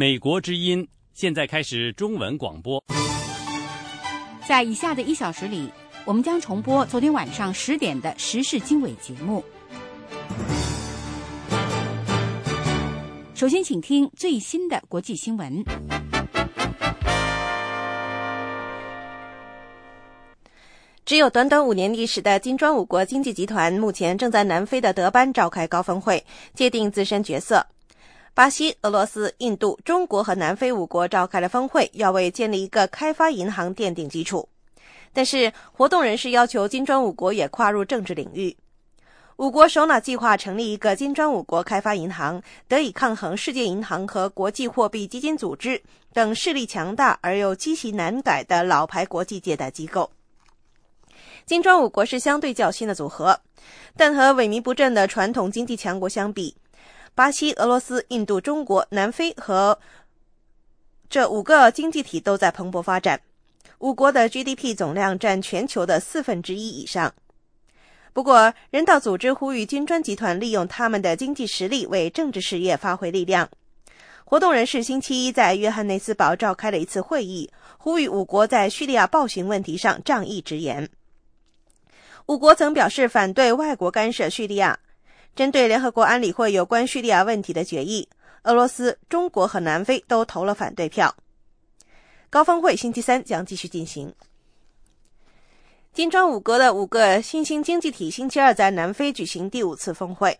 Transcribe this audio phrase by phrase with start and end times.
[0.00, 2.82] 美国之音现在开始中文广播。
[4.48, 5.70] 在以下的一小时里，
[6.06, 9.44] 我们将重播昨天晚上十点的时事经纬节目。
[13.34, 15.62] 首先，请听最新的国际新闻。
[21.04, 26.24] 只有短短五年历史的金砖五国经济集团，目前正在南非的德班召开高峰会，
[26.54, 27.66] 界定自身角色。
[28.32, 34.48] 巴西、俄罗斯、印度、中国和南非五国召开了峰会，要为建立一个开发银行奠定基础。
[35.12, 38.56] 但是，活动人士要求金砖五国也跨入政治领域。
[39.36, 50.10] 五国首脑计划成立一个金砖五国开发银行，得以抗衡世界银行和国际货币基金组织等势力强大而又积习难改的老牌国际借贷机构。
[51.46, 53.40] 金砖五国是相对较新的组合，
[53.96, 56.54] 但和萎靡不振的传统经济强国相比，
[57.14, 59.78] 巴西、俄罗斯、印度、中国、南非和
[61.08, 63.20] 这五个经济体都在蓬勃发展。
[63.78, 67.12] 五国的 GDP 总量占全球的四分之一以上。
[68.12, 73.48] 不过，人道组织呼吁金砖集团利用他们的经济实力为政治事业发挥力量。
[74.24, 80.88] 活动人士星期一在约翰内斯堡召开了一次会议，呼吁五国在叙利亚暴行问题上仗义直言。
[82.26, 84.78] 五国曾表示反对外国干涉叙利亚。
[85.34, 88.08] 针对联合国安理会有关叙利亚问题的决议，
[88.42, 91.14] 俄罗斯、中国和南非都投了反对票。
[92.28, 94.14] 高峰会星期三将继续进行。
[95.92, 100.38] 金砖五国的五个新兴经济体星期二在南非举行第五次峰会。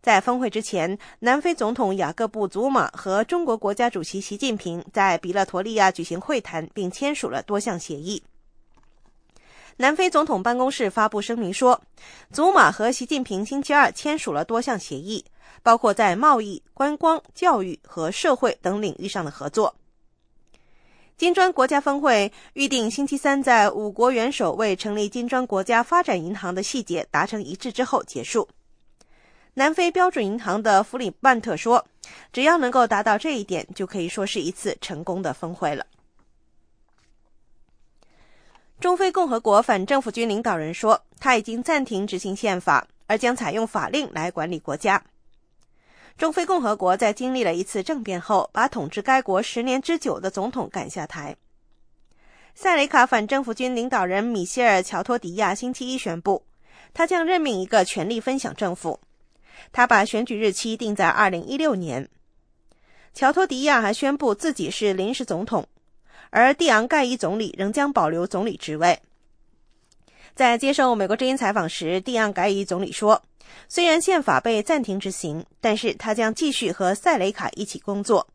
[0.00, 8.22] 在峰会之前，南非总统雅各布·祖马和中国国家主席习近平在比勒陀利亚举行会谈，并签署了多项协议。
[9.80, 11.80] 南非总统办公室发布声明说，
[12.32, 15.24] 祖马和习近平星期二签署了多项协议，
[15.62, 19.72] 包括在贸易、观光、教育和社会等领域上的合作。
[21.16, 28.48] 金砖国家峰会预定星期三在五国元首为成立金砖国家发展银行的细节达成一致之后结束。
[29.54, 31.86] 南非标准银行的弗里曼特说
[32.32, 35.86] ：“只要能够达到这一点，就可以说是一次成功的峰会了。”
[38.80, 45.02] 中非共和国反政府军领导人说，他已经暂停执行宪法，而将采用法令来管理国家。
[46.16, 51.36] 中非共和国在经历了一次政变后，把统治该国十年之久的总统赶下台。
[52.54, 56.44] 塞雷卡反政府军领导人米歇尔·乔托迪亚星期一宣布，
[56.94, 59.00] 他将任命一个权力分享政府。
[59.72, 62.08] 他把选举日期定在二零一六年。
[63.12, 65.66] 乔托迪亚还宣布自己是临时总统。
[66.30, 69.00] 而蒂昂盖伊总理仍将保留总理职位。
[70.34, 73.20] 在接受美国之音采访时，蒂昂盖伊总理说
[73.68, 78.28] ：“虽然宪法被暂停执行，但是他将继续和塞雷卡一起工作。”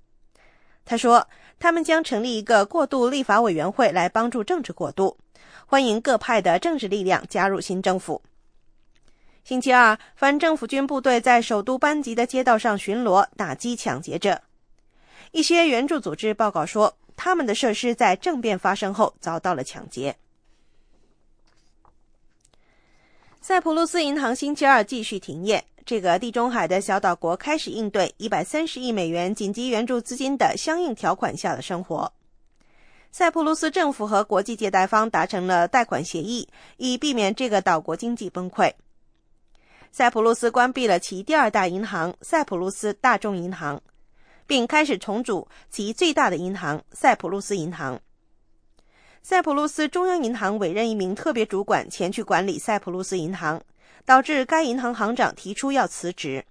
[0.84, 1.26] 他说
[1.60, 5.18] ：“他们将成立一个过渡立法委员会来帮助政治过渡，
[5.66, 8.22] 欢迎各派的政治力量加入新政府。”
[9.46, 14.42] 星期二，反政府军部队在首都班吉的街道上巡逻，打击抢劫者。
[15.32, 16.98] 一些援助组织报告说。
[17.16, 20.16] 他们的设施在政变发生后遭到了抢劫。
[23.42, 25.64] 塞浦路斯银行星期二继续停业。
[25.86, 32.14] 这个地中海的小岛国开始应对一百三十亿美元紧急援助资金的相应条款下的生活。
[33.12, 36.48] 塞浦路斯政府和国际借贷方达成了贷款协议，
[36.78, 38.72] 以避免这个岛国经济崩溃。
[39.92, 43.82] 塞浦路斯关闭了其第二大银行——塞浦路斯大众银行。
[44.46, 48.00] 并开始重组其最大的银行塞浦路斯银行。
[49.22, 53.62] 塞浦路斯中央银行委任一名特别主管前去管理塞浦路斯银行，
[54.06, 56.46] 导致该银行行长提出要辞职。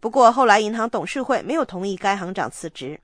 [0.00, 3.00] 不过后来银行董事会没有同意该行长辞职。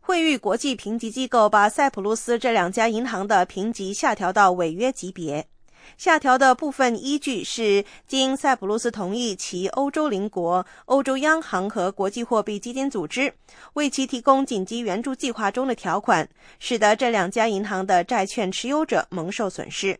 [0.00, 5.48] 惠誉国际评级机构把塞浦路斯这两家银行的评级下调到违约级别。
[5.96, 13.32] 下调的部分依据是经塞浦路斯同意，其欧洲邻国、欧洲央行和国际货币基金组织
[13.74, 16.28] 为其提供紧急援助计划中的条款，
[16.58, 19.98] 使得这两家银行的债券持有者蒙受损失。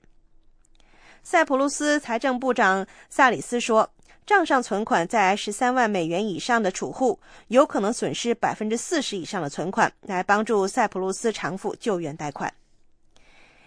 [1.22, 3.90] 塞浦路斯财政部长萨里斯说，
[4.25, 7.19] 账上存款在十三万美元以上的储户
[7.49, 12.52] 有可能损失百分之四十以上的存款，来帮助塞浦路斯偿付救援贷款。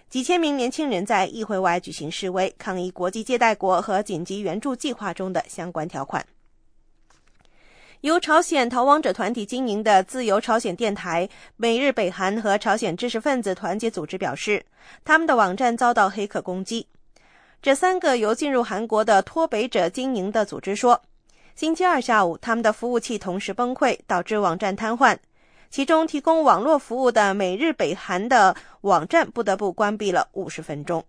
[0.10, 6.26] 几千名年轻人在议会外举行示威，抗议国际借贷国和紧急援助计划中的相关条款。
[8.02, 14.66] 由朝鲜逃亡者团体经营的自由朝鲜电台“美日北韩”和朝鲜知识分子团结组织表示，
[15.06, 16.88] 他们的网站遭到黑客攻击。
[17.62, 21.00] 这三个由进入韩国的脱北者经营的组织说，
[21.54, 25.16] 星期二下午，他们的服务器同时崩溃，导致网站瘫痪。
[25.70, 31.06] 其中提供网络服务的每日北韩的网站不得不关闭了五十分钟。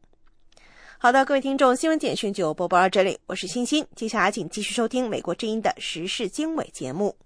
[0.98, 3.86] 好的，各位听众，新闻简讯就播报到这里，我是欣欣。
[3.96, 7.16] 接下来请继续收听《美国之音》的时事经纬节目。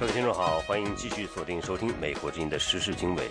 [0.00, 3.30] 各位听众好，欢迎继续锁定收听《美国之音》的时事经纬。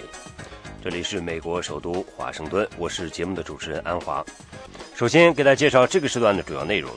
[0.84, 4.22] 这里是美国首都华盛顿，我是节目的主持人安华。
[4.94, 6.92] 首先给大家介绍这个时段的主要内容。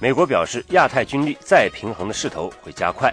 [0.00, 3.12] 美国表示，亚太军力再平衡的势头会加快。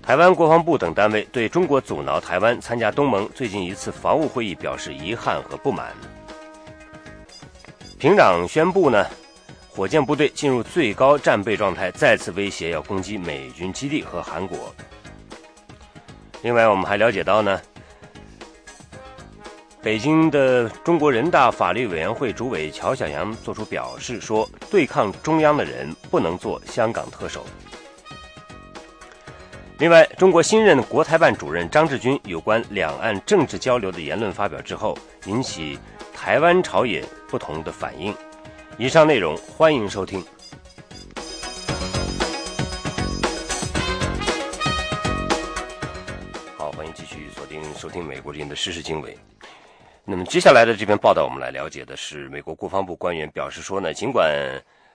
[0.00, 5.92] 台湾国防部等单位对中国阻挠台湾参加东盟最近一次防务会议表示遗憾和不满。
[7.98, 9.06] 平壤宣布呢，
[9.68, 14.74] 火箭部队进入最高战备状态，再次威胁要攻击美军基地和韩国。
[16.40, 17.60] 另外，我们还了解到呢。
[19.84, 27.44] 北京的中国人大法律委员会主委乔晓阳作出表示说：“对抗中央的人不能做香港特首。”
[29.76, 34.96] 另外，中国新任国台办主任张志军有关两岸政治交流的言论发表之后，
[35.26, 35.78] 引起
[36.14, 38.14] 台湾朝野不同的反应。
[38.78, 40.24] 以上内容欢迎收听。
[46.56, 49.14] 好，欢迎继续锁定收听美国之音的时事经纬。
[50.06, 54.30] 那么接下来的这篇报道，我们来了解的是美国国防部官员表示说呢，尽管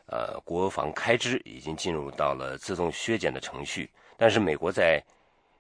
[0.06, 5.04] 呃国防开支已经进入到了自动削减的程序，但是美国在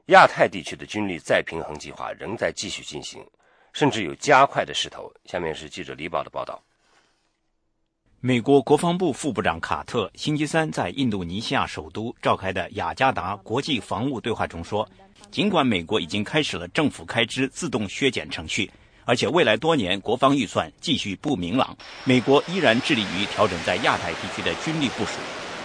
[0.08, 3.26] 亚太地区的军力再平衡计划仍在继续进行，
[3.74, 5.12] 甚至有加快的势头。
[5.26, 6.62] 下面是记者李宝的报道。
[8.20, 14.88] 美国国防部副部长卡特星期三在印度尼西亚首都召开的雅加达国际防务对话中说，
[15.32, 18.70] 尽管美国已经开始了政府开支自动削减程序。
[19.10, 25.14] 而且未来多年国防预算继续不明朗，美国依然致力于调整在亚太地区的军力部署，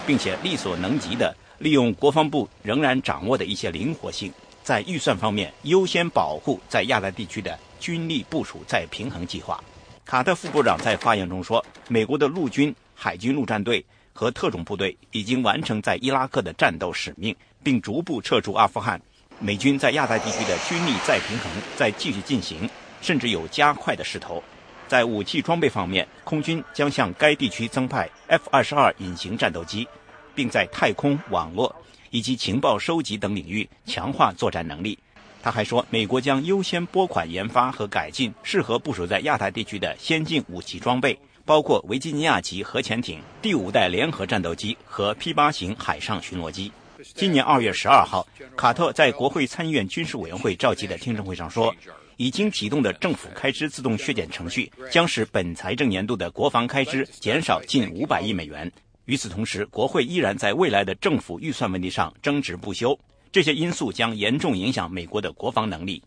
[0.07, 4.33] 并且力所能及的利用国防部仍然掌握的一些灵活性，
[4.63, 9.63] 在预算方面优先保护在亚太地区的军力部署再平衡计划。
[10.05, 18.99] 卡特副部长在发言中说：“美国的陆军、海军陆战队和特种部队已经完成在伊拉克的战斗使命，并逐步撤出阿富汗。
[19.37, 22.67] 美军在亚太地区的军力再平衡在继续进行。”
[23.05, 24.43] 甚至有加快的势头。
[24.87, 29.87] 在武器装备方面，空军将向该地区增派 F 二十二隐形战斗机，
[30.33, 31.75] 并在太空、网络
[32.09, 34.97] 以及情报收集等领域强化作战能力。
[35.43, 41.15] 他还说，美国将优先拨款研发和改进适合部署在亚太地区的先进武器装备，
[41.45, 46.71] 包括维吉尼亚级核潜艇、第五代联合战斗机和 P 八型海上巡逻机。
[47.13, 48.25] 今年二月十二号，
[48.57, 51.71] 卡特在国会参议院军事委员会召集的听证会上说。
[52.17, 58.71] 已经启动的政府开支自动削减程序，将使本财政年度的国防开支减少近五百亿美元。
[59.05, 62.99] 与此同时，国会依然在未来的政府预算问题上争执不休，
[63.31, 66.01] 这些因素将严重影响美国的国防能力。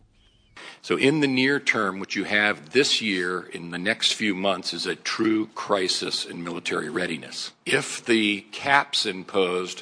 [0.81, 4.77] So, in the near term, what you have this year in the next few months
[4.77, 7.47] is a true crisis in military readiness.
[7.65, 9.79] If the caps imposed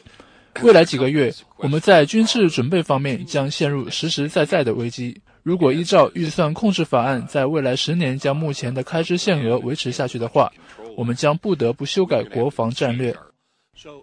[0.61, 5.19] 未来几个月，我们在军事准备方面将陷入实实在在的危机。
[5.47, 10.51] 如果依照预算控制法案，在未来十年将目前的开支限额维持下去的话，
[10.97, 13.15] 我们将不得不修改国防战略。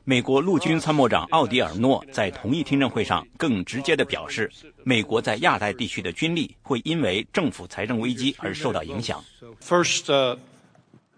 [0.04, 4.50] 美国陆军参谋长奥迪尔诺在同一听证会上更直接地表示，
[4.84, 9.22] 美国在亚太地区的军力会因为政府财政危机而受到影响。
[9.60, 10.38] First.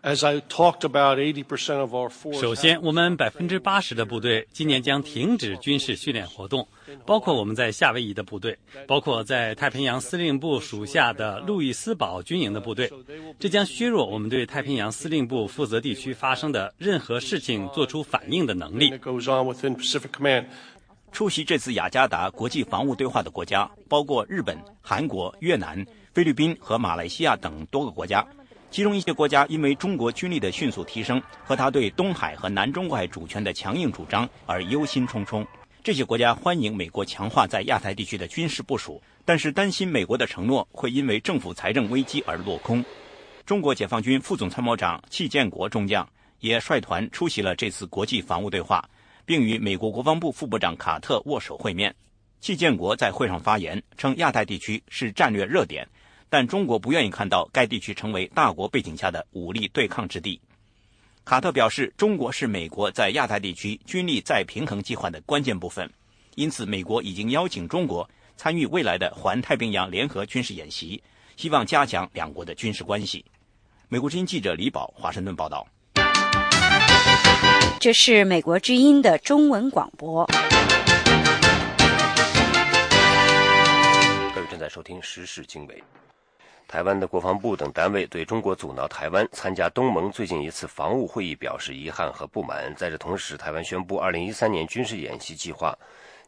[0.02, 2.40] As I talked about, eighty percent of our force.
[2.40, 6.68] 首先，我们百分之八十的部队今年将停止军事训练活动，
[7.04, 12.90] 包括我们在夏威夷的部队，包括在太平洋司令部属下的路易斯堡军营的部队。
[13.38, 18.92] 这将削弱我们对太平洋司令部负责地区发生的任何事情做出反应的能力。
[21.12, 28.26] 出席这次雅加达国际防务对话的国家包括日本、韩国、越南、菲律宾和马来西亚等多个国家。
[28.70, 35.46] 其中一些国家因为中国军力的迅速提升和他对东海和南中国海主权的强硬主张而忧心忡忡。
[35.86, 42.84] 这些国家欢迎美国强化在亚太地区的军事部署，但是担心美国的承诺会因为政府财政危机而落空。
[43.44, 46.04] 中国解放军副总参谋长戚建国中将
[46.40, 48.84] 也率团出席了这次国际防务对话，
[49.24, 51.94] 并与美国国防部副部长卡特握手会面。
[52.40, 55.86] 戚建国在会上发言称，亚太地区是战略热点。
[56.28, 60.40] 但中国不愿意看到该地区成为大国背景下的武力对抗之地。
[61.26, 65.90] 卡特表示，中国是美国在亚太地区军力再平衡计划的关键部分，
[66.36, 71.02] 因此美国已经邀请中国参与未来的环太平洋联合军事演习，
[71.36, 73.24] 希望加强两国的军事关系。
[73.88, 75.66] 美国之音记者李宝华盛顿报道。
[77.80, 80.24] 这是美国之音的中文广播。
[84.32, 85.74] 各位正在收听《时事经纬》。
[86.68, 92.74] 台湾的国防部等单位对中国阻挠台湾参加东盟最近一次防务会议表示遗憾和不满。
[92.74, 95.78] 在这同时，台湾宣布2013年军事演习计划，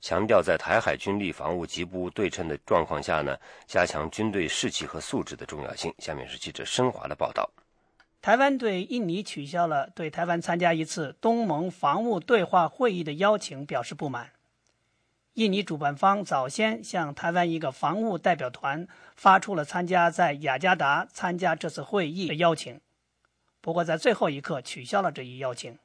[0.00, 5.92] 强调在台海军力防务极不对称的状况下呢，加强军队士气和素质的重要性。
[5.98, 7.50] 下面是记者申华的报道。
[8.22, 14.30] 台湾对印尼取消了对台湾参加一次东盟防务对话会议的邀请表示不满。
[15.34, 22.80] 印尼主办方早先向台湾一个防务代表团发出了参加在雅加达参加这次会议的邀请，
[23.60, 25.76] 不过在最后一刻取消了这一邀请。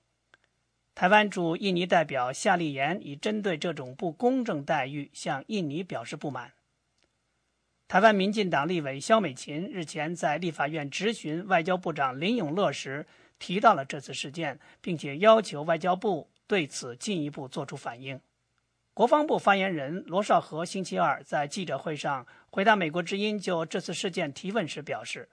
[0.94, 6.54] 台湾驻印尼代表夏立言已针对这种不公正待遇向印尼表示不满。
[7.88, 13.08] 台湾民进党立委肖美琴日前在立法院质询外交部长林永乐时
[13.40, 18.22] 提到了这次事件，并且要求外交部对此进一步作出反应。
[18.96, 25.28] 国防部发言人罗少和星期二在记者会上回答美国之音就这次事件提问时表示：“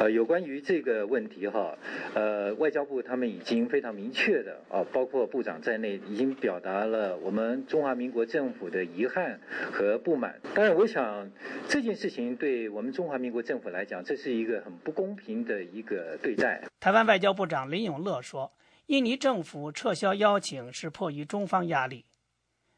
[0.00, 1.76] 呃，有关于这个问题哈，
[2.14, 9.38] 呃，外交部他们已经非常明确的啊，包括部长在内，已经表达了我们中华民国政府的遗憾
[9.70, 10.40] 和不满。
[10.54, 11.30] 当然，我想
[11.68, 18.50] 这件事情对我们中华民国政府来讲，这是一个很不公平的一个对待。”台湾外交部长林永乐说
[18.88, 22.06] ：“印尼政府撤销邀请是迫于中方压力。”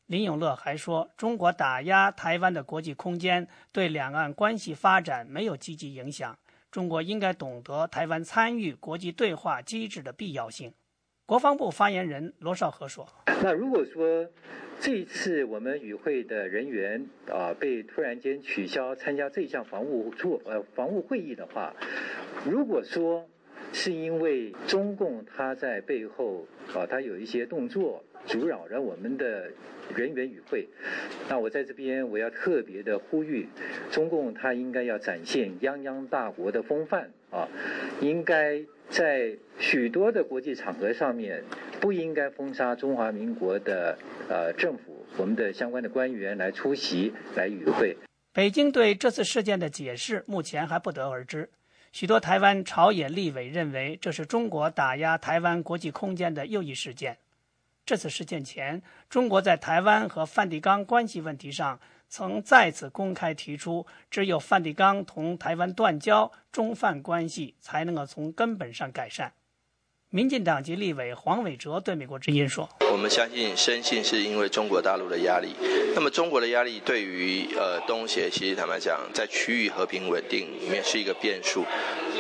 [0.06, 6.38] 林永乐还说，中国打压台湾的国际空间对两岸关系发展没有积极影响。
[6.70, 10.72] 中国应该懂得台湾参与国际对话机制的必要性。
[11.26, 13.04] 国防部发言人罗少和说
[13.42, 14.25] ：“那如果说
[14.78, 21.75] 这一次我们与会的人员啊被突然间取消参加这项防务做呃防务会议的话，
[22.44, 23.26] 如果说
[23.72, 29.50] 是因为中共他在背后啊他有一些动作。”阻扰了我们的
[29.95, 30.66] 人员与会，
[31.28, 33.49] 那我在这边我要特别的呼吁，
[33.90, 37.49] 中共他应该要展现泱泱大国的风范啊，
[38.00, 41.42] 应该在许多的国际场合上面，
[41.80, 43.97] 不应该封杀中华民国的
[44.28, 47.97] 呃政府，我们的相关的官员来出席来与会。
[48.33, 51.49] 北京对这次事件的解释目前还不得而知，
[51.92, 57.16] 许多台湾朝野立委认为这是中国打压台湾国际空间的又一事件。
[57.87, 61.78] 这次事件前，中国在台湾和梵蒂冈关系问题上
[62.09, 69.33] 曾再次公开提出，只有梵蒂冈同台湾断交，中梵关系才能够从根本上改善。
[70.10, 75.48] 民进党籍立委黄伟哲对美国之音说：“我们相信、深信是因为中国大陆的压力。
[75.96, 81.64] 那么，中国的压力对于呃东协，其实坦白讲，在区域和平稳定里面是一个变数。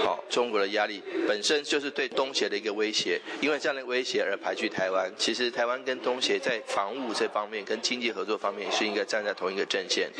[0.02, 5.10] 好，中国的压力本身就是对东协的一个威胁，因为这样的威胁而排拒台湾。
[5.16, 10.10] 其实，台湾跟东协在防务这方面、跟经济合作方面是应该站在同一个阵线。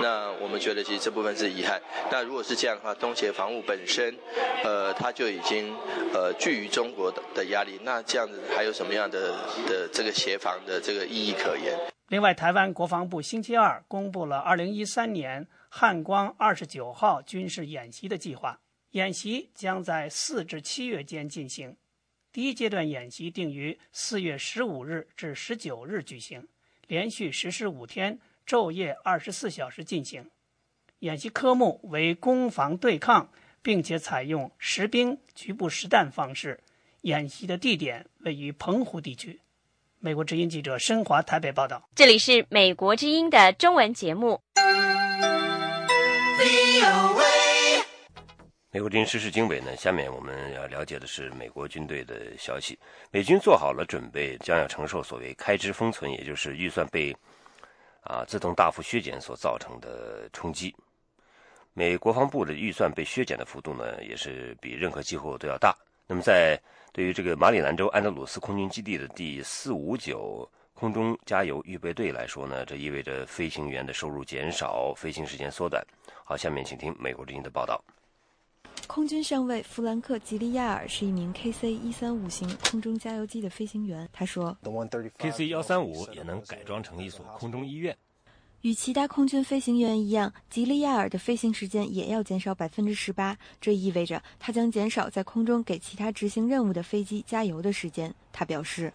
[0.00, 1.80] 那我们觉得，其实这部分是遗憾。
[2.12, 4.14] 那如果是这样的话，东协防务本身，
[4.62, 5.74] 呃，它就已经
[6.12, 9.32] 呃居于中国。”的压力，那这样子还有什么样的
[9.68, 11.78] 的这个协防的这个意义可言？
[12.08, 18.58] 另外，台湾国防部星期二公布了二零一三年汉光二十九号军事演习的计划，
[18.90, 21.76] 演习将在四至七月间进行。
[22.32, 26.46] 第一阶段演习定于四月十五日至十九日举行，
[26.88, 30.28] 连续实施五天，昼夜二十四小时进行。
[31.00, 33.30] 演习科目为攻防对抗，
[33.62, 36.58] 并且采用实兵局部实弹方式。
[37.02, 39.40] 演习的地点位于澎湖地区。
[40.00, 41.88] 美国之音记者申华台北报道。
[41.94, 44.40] 这里是美国之音的中文节目。
[48.70, 49.74] 美国之音时事经纬呢？
[49.76, 52.78] 下面我们要了解的是美国军队的消息。
[53.10, 57.16] 美军做好了准备，将要承受所谓开支封存，也就是预算被
[58.02, 60.74] 啊自动大幅削减所造成的冲击。
[61.72, 65.76] 美国防部的预算被削减的幅度呢，也是比任何机构都要大。
[66.06, 66.60] 那么在
[66.98, 75.80] 对于这个马里兰州安德鲁斯空军基地的第四五九空中加油预备队来说呢，这意味着飞行员的收入减少，飞行时间缩短。
[76.24, 77.80] 好，下面请听美国之音的报道。
[78.88, 84.08] 空军上尉弗兰克·吉利亚尔是一名 KC 一三五型空中加油机的飞行员。
[84.12, 84.58] 他说
[85.18, 87.96] ：“KC 幺三五也能改装成一所空中医院。”
[88.62, 93.38] 与其他空军飞行员一样，吉利亚尔的飞行时间也要减少百分之十八。
[93.60, 98.12] 这意味着他将减少在空中给其他执行任务的飞机加油的时间。
[98.32, 98.92] 他表示：“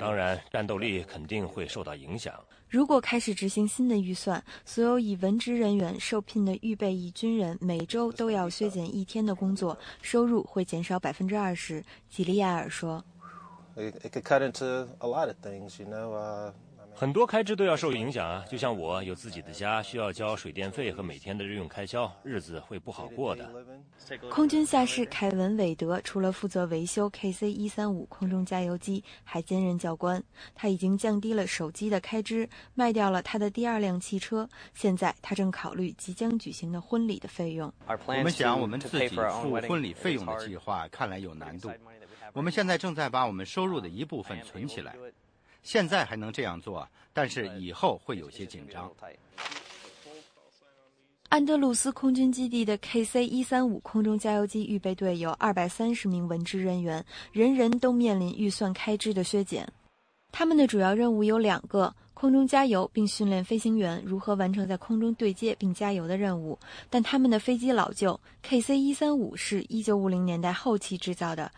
[0.00, 2.34] 当然，战斗力肯定会受到影响。
[2.66, 13.04] 如果开始执行新的预算，所有以文职人员受聘的预备役军人每周都要削减一天的工作，收入会减少百分之二十。”吉利亚尔说。
[16.96, 23.50] 很多开支都要受影响啊，就像我有自己的家，需要交水电费和每天的日用开销，日子会不好过的。
[24.30, 30.22] 空军下士凯文·韦德除了负责维修 KC-135 空中加油机，还兼任教官。
[30.54, 34.48] 他已经降低了手机的开支，卖掉了他的第二辆汽车。
[34.72, 37.72] 现在他正考虑即将举行的婚礼的费用。
[38.06, 39.20] 我们想我们自己付
[39.68, 41.70] 婚礼费用的计划看来有难度。
[42.32, 44.96] 我们现在正在把我们收入的一部分存起来。
[45.64, 48.88] 现在还能这样做，但是以后会有些紧张。
[51.30, 59.66] 安德鲁斯空军基地的 KC-135 空中加油机预备队有230名文职人员，人人都面临预算开支的削减。
[60.30, 66.56] 他们的主要任务有两个：空中加油，并训练飞行员如何完成在空中对接并加油的任务。
[66.88, 71.50] 但他们的飞机老旧，KC-135 是一九五零年代后期制造的。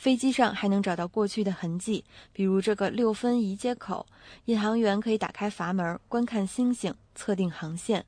[0.00, 2.02] 飞机上还能找到过去的痕迹，
[2.32, 4.06] 比如这个六分仪接口，
[4.46, 8.02] 引航员可以打开阀门观看星星、测定航线。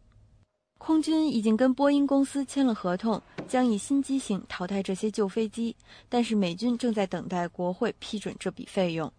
[0.78, 5.76] 空军已经跟波音公司签了合同，将以新机型淘汰这些旧飞机，
[6.08, 9.12] 但是美军正在等待国会批准这笔费用。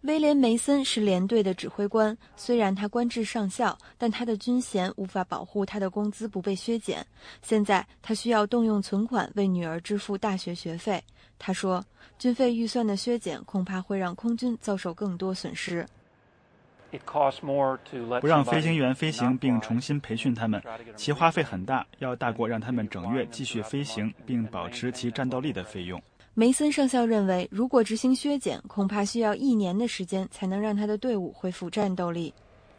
[0.00, 7.06] 威廉·梅森是连队的指挥官，虽然他官至上校，但他的军衔无法保护他的工资不被削减。
[7.42, 11.00] 现在他需要动用存款为女儿支付大学学费。
[11.44, 11.84] 他说
[12.20, 15.84] ：“军费预算的削减恐怕会让空军遭受更多损失。
[18.20, 20.62] 不让飞行员飞行并重新培训他们，
[20.94, 26.00] 其花费很大，要大过让他们整月继续飞行并保持其战斗力的费用。”
[26.34, 32.32] 梅森上校认为，如果执行削减，恐怕需要一年的时间才能让他的队伍恢复战斗力。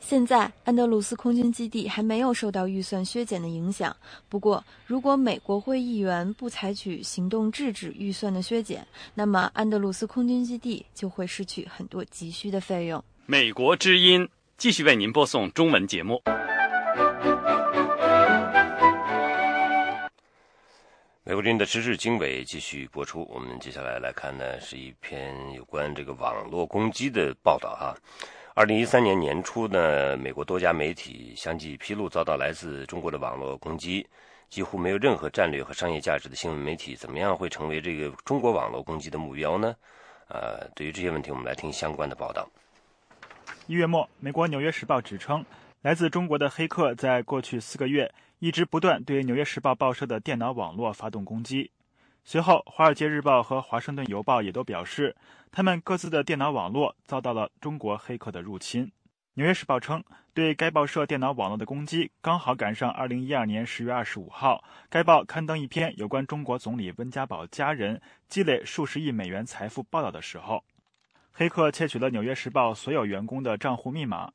[0.05, 3.95] 现在，安德鲁斯空军基地还没有受到预算削减的影响。
[4.29, 13.03] 不过，如果美国会议员不采取行动制止预算的削减，那么安德鲁斯空军基地就会失去很多急需的费用。
[13.25, 16.21] 美国之音继续为您播送中文节目。
[21.23, 23.25] 美国军的时事经纬继续播出。
[23.33, 27.95] 我们接下来来看呢，是一篇有关这个网络攻击的报道哈。
[28.55, 34.07] 二零一三年年初呢，美国多家媒体相继披露遭到来自中国的网络攻击，
[34.47, 39.75] 几乎没有任何战略和商业价值的新闻媒体，怎么样会成为这个中国网络攻击的目标呢？
[40.27, 42.47] 呃，对于这些问题，我们来听相关的报道。
[43.65, 45.43] 一月末，美国《纽约时报》指称，
[45.81, 48.13] 来自中国的黑客在过去四个月。
[48.37, 51.71] 一直不断对《纽约时报》报社的电脑网络发动攻击。
[52.25, 55.15] 随后，《华尔街日报》和《华盛顿邮报》也都表示，
[55.51, 58.85] 他们各自的电脑网络遭到了中国黑客的入侵。
[59.33, 60.01] 《纽约时报》称，
[60.33, 70.63] 对该报社电脑网络的攻击刚好赶上2012年10月25号，该报刊登一篇有关中国总理温家宝家人积累数十亿美元财富报道的时候。
[71.33, 74.31] 黑客窃取了《纽约时报》所有员工的账户密码，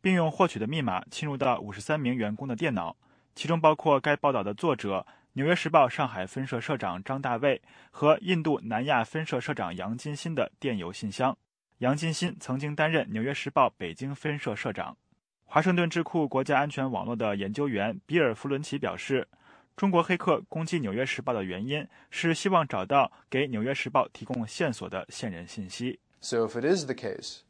[0.00, 2.96] 并用获取的密码侵入到53名员工的电脑。
[3.34, 5.06] 其中包括该报道的作者、
[5.38, 11.38] 《纽约时报》上海分社社长张大卫和印度南亚分社社长杨金新的电邮信箱。
[11.78, 14.96] 杨金新曾经担任《纽约时报》北京分社社长。
[15.44, 19.28] 华盛顿智库国家安全网络的研究员比尔·弗伦奇表示，
[19.76, 26.00] 中国黑客攻击《纽约时报》的原因是希望找到给《纽约时报》提供线索的线人信息。
[26.20, 27.42] So if it is the case.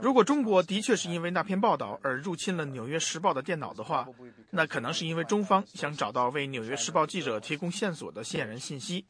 [0.00, 4.06] 如果中国的确是因为那篇报道而入侵了《纽约时报》的电脑的话，
[4.50, 9.04] 那可能是因为中方想找到为《纽约时报》记者提供线索的线人信息，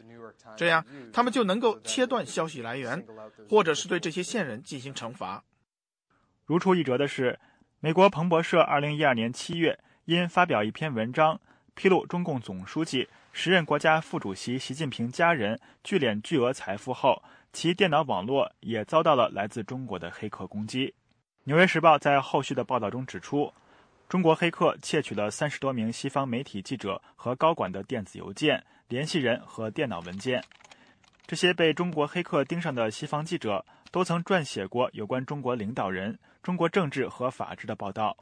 [0.57, 3.07] 这样他们就能够切断消息来源，
[3.48, 5.44] 或者是对这些线人进行惩罚。
[6.46, 7.38] 如出一辙的是，
[7.81, 11.38] 美国彭博社2012年7月因发表一篇文章，
[11.74, 17.22] 披露中共总书记、时任国家副主席习近平家人聚敛巨额财富后。
[17.52, 20.86] 其电脑网络也遭到了来自中国的黑客攻击。
[21.44, 23.52] 《纽约时报》在后续的报道中指出，
[24.08, 30.42] 中国黑客窃取了三十多名西方媒体记者和高管的电子邮件、联系人和电脑文件。
[31.26, 38.16] 这些被中国黑客盯上的西方记者都曾撰写过有关中国领导人、中国政治和法治的报道。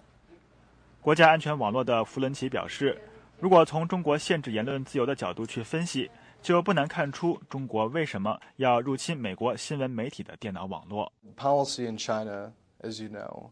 [1.01, 3.01] 国家安全网络的弗伦奇表示，
[3.39, 11.13] 如果从中国限制言论自由的角度去分析，就不难看出中国为什么要入侵美国新闻媒体的电脑网络。
[11.37, 13.51] Policy in China, as you know,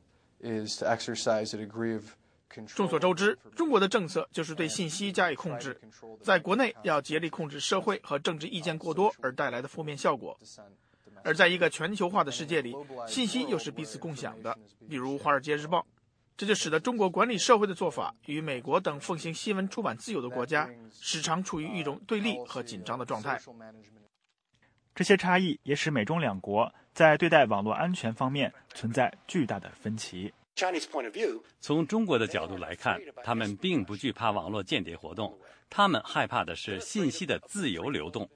[2.74, 5.78] 众所周知，中国的政策就是对信息加以控制，
[6.22, 10.38] 在国内要竭力控制社会和政治意见过多而带来的负面效果。
[11.22, 12.74] 而在一个全球化的世界里，
[13.06, 14.56] 信息又是彼此共享的，
[14.88, 15.80] 比如《华尔街日报》，
[16.36, 23.40] 这就使得中国管理社会的做法与美国等奉行新闻出版自由的国家时常处于一种对立和紧张的状态。
[24.94, 30.32] 这些差异也使美中两国在对待网络安全方面存在巨大的分歧。
[31.60, 38.28] 从中国的角度来看，他们并不惧怕网络间谍活动，他们害怕的是信息的自由流动。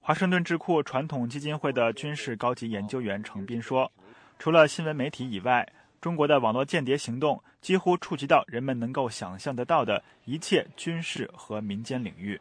[0.00, 3.90] 华盛顿智库传统基金会的军事高级研究员程斌说
[4.38, 5.66] ：“除了新闻媒体以外，
[6.04, 12.38] 中国的网络间谍行动几乎触及到人们能够想象得到的一切军事和民间领域。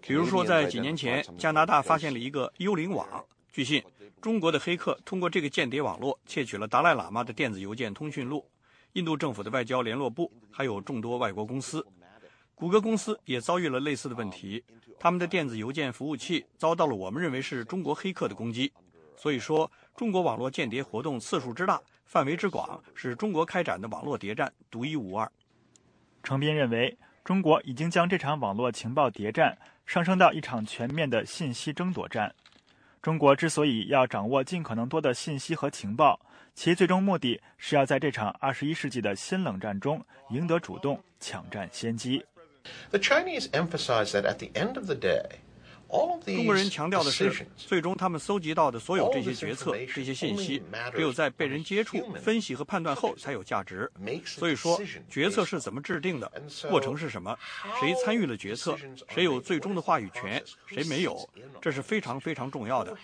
[0.00, 3.08] 比如说，在几年前，加拿大发现了一个幽灵网。
[3.50, 3.82] 据信，
[4.20, 8.46] 中国的黑客通过这个间谍网络窃取了达赖喇嘛的电子邮件通讯录、
[8.92, 11.84] 印度政府的外交联络部，还有众多外国公司。
[12.54, 14.62] 谷歌公司也遭遇了类似的问题。”
[15.00, 18.72] 他们的电子邮件服务器遭到了我们认为是中国黑客的攻击，
[19.16, 25.30] 所以说中国网络间谍活动次数之大、范围之广，是中国开展的网络谍战独一无二。
[26.22, 32.34] 程斌认为，中国已经将这场网络情报谍战上升到一场全面的信息争夺战。
[33.00, 36.18] 中国之所以要掌握尽可能多的信息和情报，
[36.54, 42.24] 其最终目的是要在这场二十一世纪的新冷战中赢得主动、抢占先机。
[42.90, 45.22] The Chinese emphasize that at the end of the day,
[45.88, 50.62] 中国人强调的是，最终他们搜集到的所有这些决策、这些信息，
[50.94, 53.90] 只有在被人接触、分析和判断后才有价值。
[54.24, 56.30] 所以说，决策是怎么制定的，
[56.68, 57.36] 过程是什么，
[57.80, 58.76] 谁参与了决策，
[59.08, 61.28] 谁有最终的话语权，谁没有，
[61.60, 62.96] 这是非常非常重要的。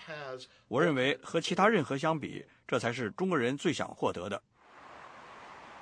[0.67, 4.41] 我认为和其他任何相比，这才是中国人最想获得的。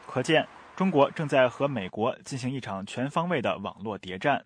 [0.06, 0.48] 可见。
[0.76, 4.42] 中国正在和美国进行一场全方位的网络谍战，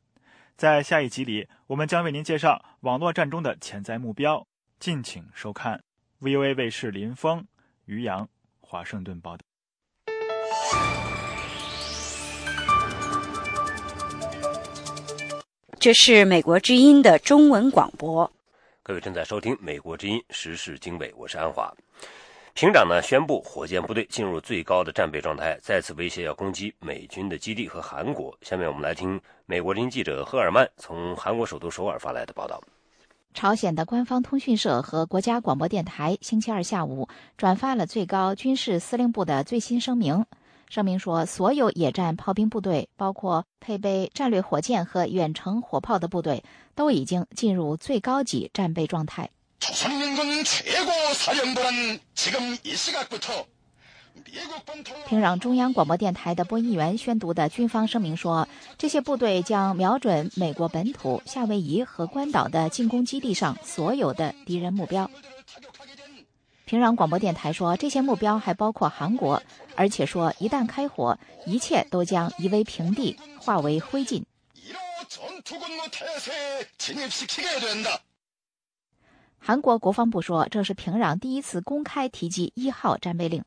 [0.56, 4.46] 在下一集里，我们将为您介绍网络战中的潜在目标。
[4.80, 5.82] 敬请收看。
[6.22, 7.46] VOA 卫视林峰、
[7.86, 8.28] 于洋，
[8.62, 9.44] 华盛顿报道。
[15.80, 18.32] 这是美国之音的中文广播。
[18.84, 21.74] 各位正在收听美国之音时事经纬，我是安华。
[22.56, 28.32] 平壤呢宣布，火箭部队进入最高的战备状态，再次威胁要攻击美军的基地和韩国。
[28.42, 32.62] 下面我们来听美国人记者赫尔曼从韩国首都首尔发来的报道。
[33.34, 40.24] 朝鲜的官方通讯社和国家广播电台星期二下午转发了最高军事司令部的最新声明。
[40.70, 46.44] 声明说，所有野战炮兵部队，包括配备战略火箭和远程火炮的部队，
[46.76, 49.32] 都已经进入最高级战备状态。
[55.08, 65.10] 平壤中央广播电台的播音员宣读的军方声明说，这些部队将瞄准美国本土夏威夷和关岛的进攻基地上所有的敌人目标。
[66.66, 69.42] 平壤广播电台说，这些目标还包括韩国，
[69.76, 74.24] 而且说一旦开火，一切都将夷为平地，化为灰烬。
[79.46, 83.44] 韩国国防部说，这是平壤第一次公开提及一号战备令。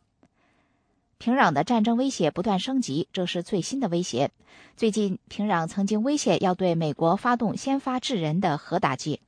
[1.17, 4.31] 平壤的战争威胁不断升级，这是最新的威胁。
[4.77, 9.21] 最近，平壤曾经威胁要对美国发动先发制人的核打击。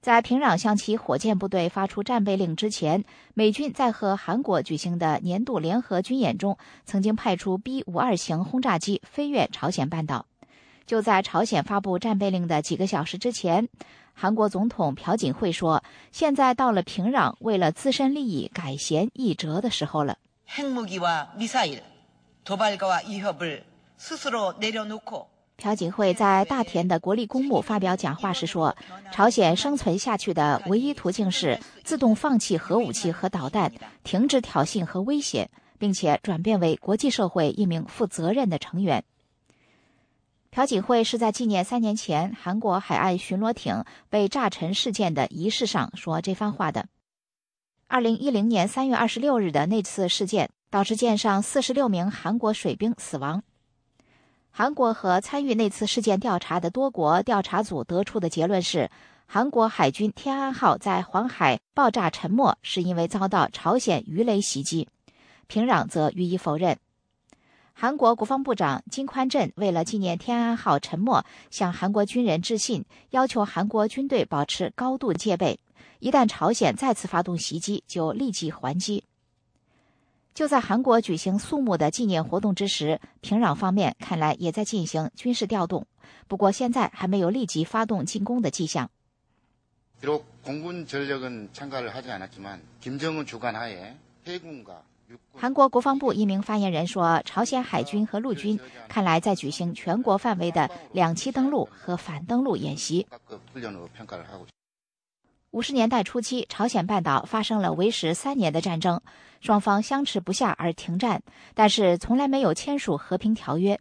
[0.00, 10.24] 在平壤向其火箭部队发出战备令之前，美军在和韩国举行的年度联合军演中，曾经派出 B 五二型轰炸机飞越朝鲜半岛。
[10.86, 13.68] 就在朝鲜发布战备令的几个小时之前。
[14.20, 20.18] 韩国总统朴槿惠说：“现在到了平壤为了自身利益改弦易辙的时候了。”
[25.56, 28.76] 朴槿惠在大田的国立公墓发表讲话时说
[29.14, 39.04] ：“朝鲜生存下去的唯一途径是自动放弃核武器和导弹，停止挑衅和威胁，并且转变为国际社会一名负责任的成员。”
[40.50, 46.86] 朴槿惠是在纪念三年前韩国海岸巡逻艇被炸沉事件的仪式上说这番话的。
[47.86, 53.42] 二零一零年三月二十六日的那次事件导致舰上四十六名韩国水兵死亡。
[54.50, 58.90] 韩国和参与那次事件调查的多国调查组得出的结论是，
[59.26, 64.88] 韩国海军天安号在黄海爆炸沉没是因为遭到朝鲜鱼雷袭击。
[65.46, 66.78] 平壤则予以否认。
[67.80, 75.60] 韩国国防部长金宽镇为了纪念天安号沉没，向韩国军人致信，要求韩国军队保持高度戒备，
[76.00, 79.04] 一旦朝鲜再次发动袭击，就立即还击。
[80.34, 85.86] 就在韩国举行肃穆的纪念活动之时，平壤方面看来也在进行军事调动，
[86.26, 88.90] 不过现在还没有立即发动进攻的迹象。
[95.34, 103.06] 韩国国防部一名发言人说：“朝鲜海军和陆军看来在举行全国范围的两栖登陆和反登陆演习。”
[105.52, 109.00] 五十年代初期，朝鲜半岛发生了为时三年的战争，
[109.40, 111.22] 双方相持不下而停战，
[111.54, 113.80] 但是从来没有签署和平条约。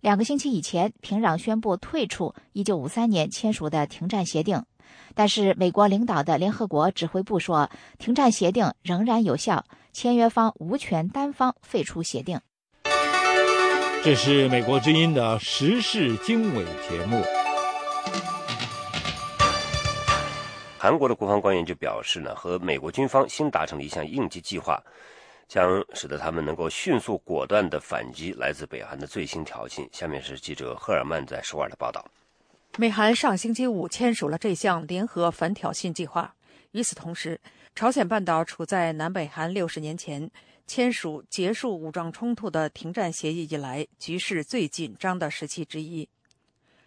[0.00, 4.60] 两个星期以前，平壤宣布退出一九五三年签署的停战协定，
[5.14, 9.64] 但是美国领导的联合国指挥部说，停战协定仍然有效，
[9.96, 12.38] 签约方无权单方废除协定。
[14.04, 17.24] 这是美国之音的时事经纬节目。
[20.76, 24.78] 韩国的国防官员就表示呢，和美国军方新达成了一项应急计划，
[25.48, 29.88] 将使得他们能够迅速果断地反击来自北韩的最新挑衅。
[29.92, 32.04] 下面是记者赫尔曼在首尔的报道。
[32.76, 36.34] 美韩上星期五签署了这项联合反挑衅计划。
[36.72, 37.40] 与此同时，
[37.76, 40.30] 朝鲜半岛处在南北韩六十年前
[40.66, 46.08] 签署结束武装冲突的停战协议以来局势最紧张的时期之一。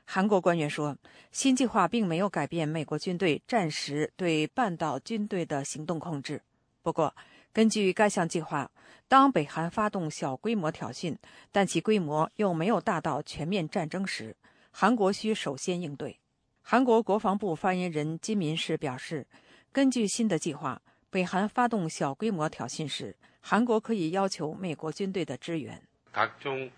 [0.04, 0.98] 韩国官员说，
[1.32, 6.42] 新计划并没有改变美国军队战时对半岛军队的行动控制。
[6.82, 7.16] 不过，
[7.54, 8.72] 根据该项计划，
[9.08, 11.16] 当北韩发动小规模挑衅，
[11.52, 14.36] 但其规模又没有大到全面战争时，
[14.72, 16.18] 韩国需首先应对。
[16.64, 19.28] 韩国国防部发言人金民世表示，
[19.72, 25.80] 根据新的计划，北韩发动小规模挑衅时，韩国可以要求美国军队的支援。
[26.12, 26.72] 각여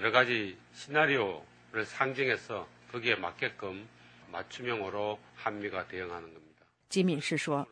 [0.00, 1.40] 러가지시나리오
[1.72, 3.86] 를상해서기에맞게끔
[4.32, 7.66] 맞춤로한미가대응하는겁니다金敏是说，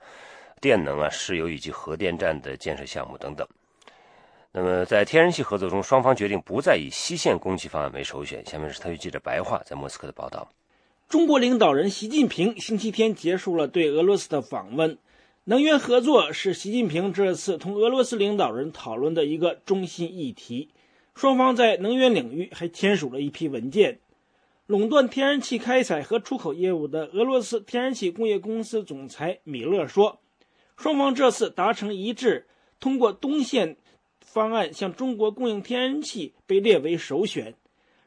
[0.60, 3.48] 电能啊、石油以及核电站的建设项目等等。
[4.52, 8.44] 那么，在天然气合作中，双方决定不再以西线供气方案为首选。
[8.48, 10.52] 下面是特约记者白桦在莫斯科的报道：
[11.08, 14.98] 中国领导人习近平星期天结束了对俄罗斯的访问。
[15.46, 20.70] 能源合作是习近平这次同俄罗斯领导人讨论的一个中心议题。
[21.16, 24.00] 双方在能源领域还签署了一批文件。
[24.68, 30.22] 垄断天然气开采和出口业务的俄罗斯天然气工业公司总裁米勒说
[30.80, 32.48] ：“双方这次达成一致，
[32.80, 33.76] 通过东线
[34.22, 37.54] 方案向中国供应天然气被列为首选。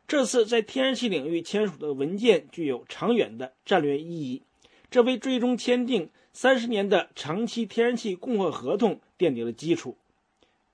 [0.09, 4.42] 这次在天然气领域签署的文件具有长远的战略意义，
[4.90, 9.96] 这为最终签订。”三十年的长期天然气供货合同奠定了基础，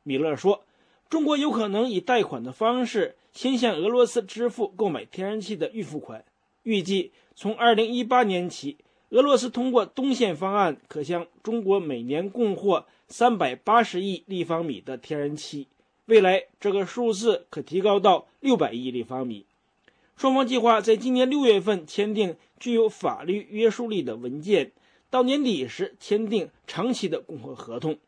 [0.02, 0.64] 米勒说
[1.08, 6.24] ：“中国有可能以贷款的方式先向俄罗斯支付购买天然气的预付款。
[6.64, 8.76] 预计从二零一八年起，
[9.10, 15.68] 俄罗斯通过东线方案可向中国每年供货三百八十亿立方米的天然气，
[16.06, 19.46] 未来这个数字可提高到六百亿立方米。”
[20.18, 24.72] 双方计划在今年六月份签订具有法律约束力的文件。
[25.12, 27.98] 到年底时签订长期的供货合同。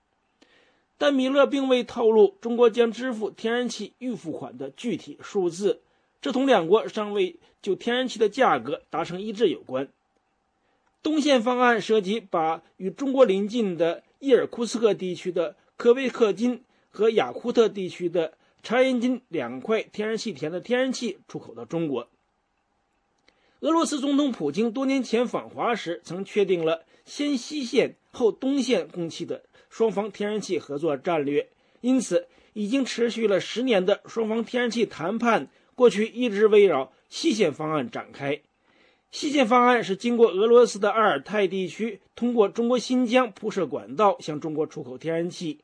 [0.96, 5.82] 但米勒并未透露中国将支付天然气预付款的具体数字，
[6.22, 9.88] 这同两国尚未就天然气的价格达成一致有关。
[11.02, 22.08] 东线方案涉及把与中国邻近的伊尔库斯克地区的科贝克金和雅库特地区的查延金两块天然气田的天然气出口到中国。
[23.64, 31.48] 俄罗斯总统普京多年前访华时曾确定了先西线后东线供气的双方天然气合作战略，
[31.80, 38.38] 因此已经持续了十年的双方天然气谈判过去一直围绕西线方案展开。
[39.10, 45.60] 西线方案是经过俄罗斯的阿尔泰地区，通过中国新疆铺设管道向中国出口天然气。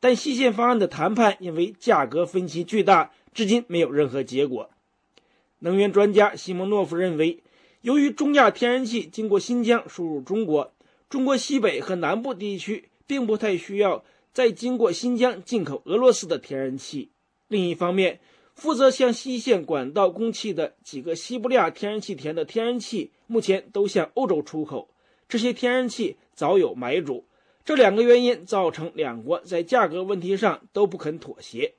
[0.00, 4.68] 但西线方案的谈判因为价格分歧巨大，至今没有任何结果。
[5.58, 7.42] 能源专家西蒙诺夫认为，
[7.80, 10.72] 由于中亚天然气经过新疆输入中国，
[11.08, 17.10] 中国西北和南部地区并不太需要再经过新疆进口俄罗斯的天然气。
[17.48, 18.20] 另一方面，
[18.54, 24.88] 负责向西线管道供气的几个西伯利亚天然气田的天然气，目前都向欧洲出口。
[25.28, 27.24] 这些天然气早有买主。
[27.64, 31.74] 这两个原因造成两国在价格问题上都不肯妥协。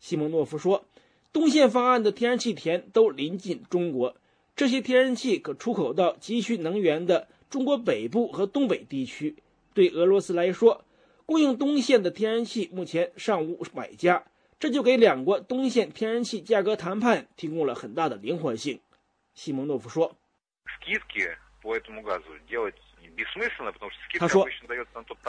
[0.00, 0.84] 西蒙诺夫说
[1.32, 4.16] ：“东线方案的天然气田都临近中国，
[4.54, 9.36] 这些天然气可出口到急需能源的中国北部和东北地区。
[9.72, 10.84] 对俄罗斯来说，
[11.24, 14.24] 供应东线的天然气目前尚无买家。”
[14.60, 18.78] 这就给两国东线天然气价格谈判提供了很大的灵活性，
[19.34, 20.16] 西蒙诺夫说。
[24.18, 24.46] 他说，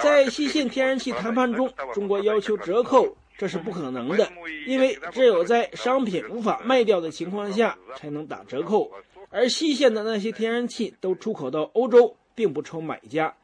[0.01, 4.31] 在西线天然气谈判中，中国要求折扣，这是不可能的，
[4.65, 8.91] 因为只有在商品无法卖掉的情况下才能打折扣，
[9.29, 13.35] 而西线的那些天然气都出口到欧洲，并不愁买家，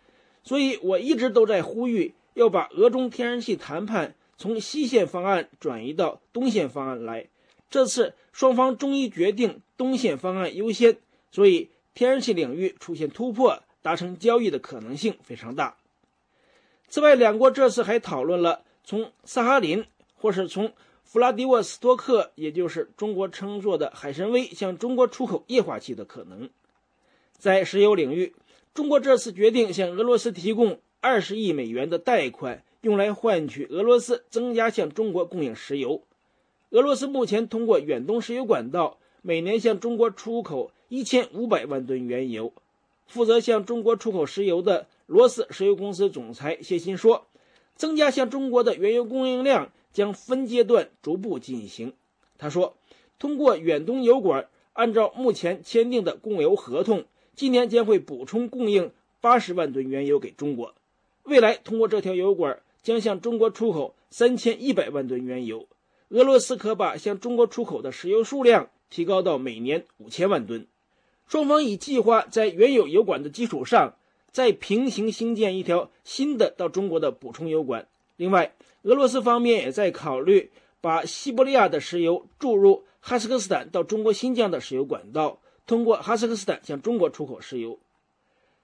[0.44, 4.16] 所以我一直都在呼吁要把俄中天然气谈判。
[4.38, 7.28] 从西线方案转移到东线方案来，
[7.70, 10.96] 这次双方终于决定东线方案优先，
[11.30, 15.76] 所以天然气领域出现突破，达成交易的可能性非常大。
[16.90, 19.84] 此外，两国这次还讨论了从萨哈林
[20.16, 20.74] 或是从
[21.04, 26.52] 弗拉迪沃斯托克，也就是中国称作的海参崴，向中国出口液化气的可能。
[27.40, 28.36] 在石油领域，
[28.76, 32.64] 中国这次决定向俄罗斯提供二十亿美元的贷款。
[32.82, 36.04] 用来换取俄罗斯增加向中国供应石油。
[36.70, 42.54] 俄罗斯目前通过远东石油管道每年向中国出口一千五百万吨原油。
[43.10, 47.28] 负责向中国出口石油的罗斯石油公司总裁谢鑫说
[47.76, 51.94] ：“增加向中国的原油供应量将分阶段逐步进行。”
[52.40, 52.78] 他说
[53.20, 57.04] ：“通过远东油管，按照目前签订的供油合同，
[57.36, 60.74] 今年将会补充供应八十万吨原油给中国。
[61.24, 65.68] 未来通过这条油管。”将向中国出口三千一百万吨原油，
[66.08, 70.66] 俄罗斯可把向中国出口的石油数量提高到每年五千万吨。
[71.30, 73.94] 双方已计划在原有油管的基础上，
[74.32, 77.88] 再平行兴建一条新的到中国的补充油管。
[78.16, 80.50] 另外，俄罗斯方面也在考虑
[80.82, 87.78] 把西伯利亚的石油注入哈萨克斯坦到中国新疆的石油管道，通过哈萨克斯坦向中国出口石油。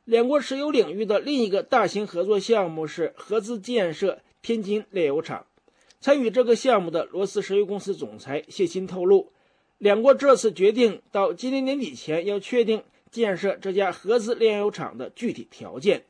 [0.04, 5.46] 两国石油领域的另一个大型合作项目是合资建设天津炼油厂。
[6.02, 9.32] 参与这个项目的罗斯石油公司总裁谢鑫透露，
[9.78, 16.06] 两国这次决定到今年年底前要确定建设这家合资炼油厂的具体条件。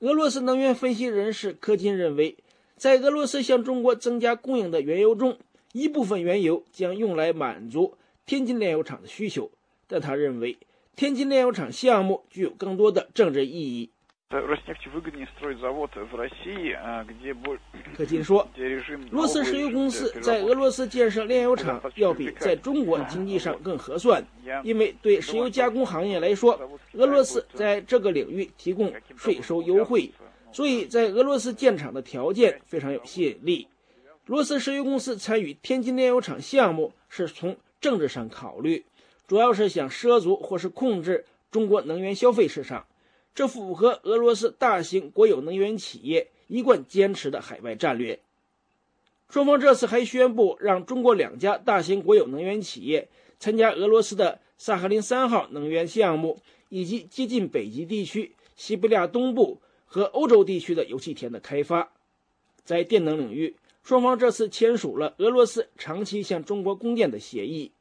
[0.00, 2.36] 俄罗斯能源分析人士柯金认为，
[2.76, 5.38] 在俄罗斯向中国增加供应的原油中，
[5.72, 7.94] 一部分原油将用来满足
[8.26, 9.50] 天津炼油厂的需求，
[9.86, 10.58] 但他认为。
[10.96, 13.90] 天津炼油厂项目具有更多的政治意义。
[17.96, 18.48] 柯金说
[19.12, 24.26] ：“罗斯石油公司在俄罗斯建设炼油厂，要比在中国经济上更合算，
[24.64, 26.60] 因为对石油加工行业来说，
[26.94, 30.10] 俄罗斯在这个领域提供税收优惠，
[30.50, 33.68] 所以在俄罗斯建厂的条件非常有吸引力。
[34.24, 38.84] 罗斯石油公司参与天津炼油厂项目，是从政治上考虑。”
[39.28, 42.86] 主要是想涉足或是控制中国能源消费市场，
[43.36, 48.18] 这符合俄罗斯大型国有能源企业一贯坚持的海外战略。
[49.28, 56.38] 双方这次还宣布，让中国两家大型国有能源企业参加俄罗斯的萨哈林三号能源项目，
[56.70, 61.92] 以及接近北极地区、西伯利亚东部和欧洲地区的油气田的开发。
[62.64, 67.72] 在电能领域，双方这次签署了俄罗斯长期向中国供电的协议。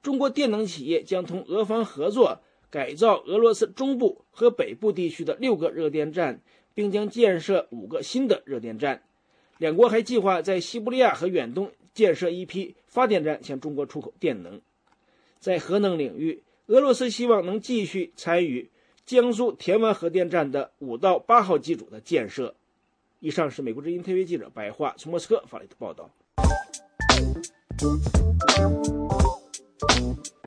[0.00, 2.40] 中国电能企业将同俄方合作，
[2.72, 6.40] 改造俄罗斯中部和北部地区的六个热电站，
[6.72, 9.02] 并将建设五个新的热电站。
[9.58, 14.58] 两国还计划在西伯利亚和远东建设一批发电站，向中国出口电能。
[15.38, 18.70] 在核能领域，俄罗斯希望能继续参与
[19.04, 22.54] 江苏田湾核电站的五到八号机组的建设。
[23.20, 26.10] 以上是美国之音特约记者白桦从莫斯科发来的报道。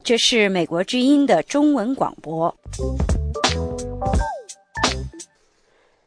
[0.06, 2.56] 这是美国之音的中文广播。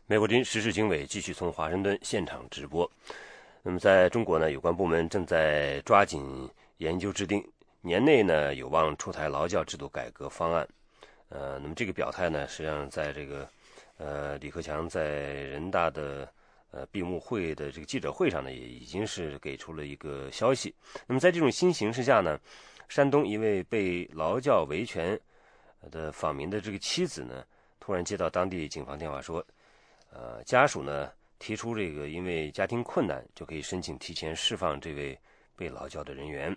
[0.06, 2.88] 美国之音时事经纬继续从华盛顿现场直播。
[3.60, 7.44] 那么，在中国呢，有关部门正在抓紧研究制定
[7.80, 10.68] 年内呢有望出台劳教制度改革方案。
[11.30, 13.48] 呃，那么这个表态呢，实际上在这个
[13.96, 16.32] 呃李克强在人大的
[16.70, 20.72] 呃闭幕会的这个记者会上呢，也已经是给出了一个消息。
[21.08, 22.38] 那么在这种新形势下呢，
[22.88, 25.18] 山东一位被劳教维权
[25.90, 27.44] 的访民的这个妻子呢，
[27.78, 29.44] 突然接到当地警方电话说。
[30.10, 35.16] 呃，家属呢提出这个，因为家庭困难，就可以申请提前释放这位
[35.54, 36.56] 被劳教的人员。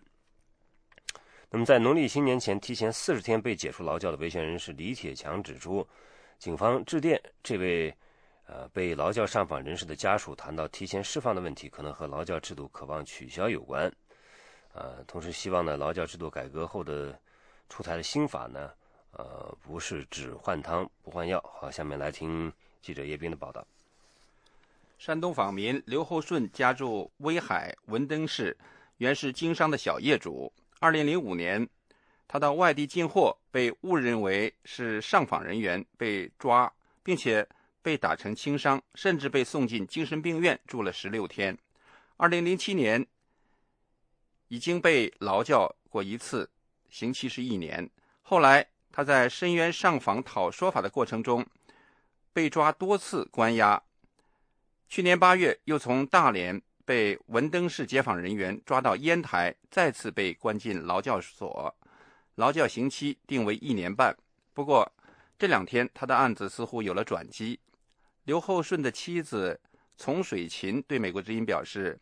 [1.49, 5.85] 那么，在农历新年前提前四十天被解除劳教的维权人士李铁强指出，
[6.39, 7.93] 警方致电这位
[8.47, 13.91] 呃被劳教上访人士的家属，谈到提前释放的问题，可能和劳教制度渴望取消有关。
[14.73, 17.17] 呃，同时希望呢，劳教制度改革后的
[17.69, 18.71] 出台的新法呢，
[19.11, 21.43] 呃，不是只换汤不换药。
[21.59, 22.51] 好，下面来听。
[22.81, 23.65] 记者叶斌的报道：
[24.97, 28.57] 山东访民刘厚顺家住威海文登市，
[28.97, 30.51] 原是经商的小业主。
[30.79, 31.67] 二零零五年，
[32.27, 36.71] 他到外地进货，被误认为是上访人员被抓，
[37.03, 37.47] 并且
[37.83, 41.55] 被打成轻伤，甚至被送进精神病院住了十六天。
[42.17, 43.05] 二零零七年，
[44.51, 46.49] 已经被劳教过一次，
[46.89, 47.89] 刑期是一年。
[48.21, 51.45] 后来他在申冤上访讨说法的过程中。
[52.33, 53.83] 被抓多次关押，
[54.87, 61.75] 去年八月又从大连被文登市解放人员抓到烟台，再次被关进劳教所，
[62.35, 64.15] 劳教刑期定为一年半。
[64.53, 64.89] 不过
[65.37, 67.59] 这两天他的案子似乎有了转机。
[68.23, 69.59] 刘厚顺的妻子
[69.97, 71.99] 丛水琴对美国之音表示，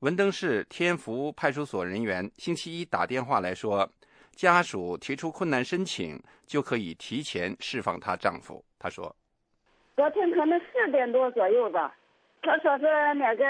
[0.00, 3.88] 文登市天福派出所人员星期一打电话来说，
[4.32, 8.62] 家属提出困难申请就可以提前释放她丈夫。
[8.78, 9.14] 她说。
[9.96, 11.96] 昨天可能四点多左右吧，
[12.42, 12.84] 他说是
[13.14, 13.46] 那个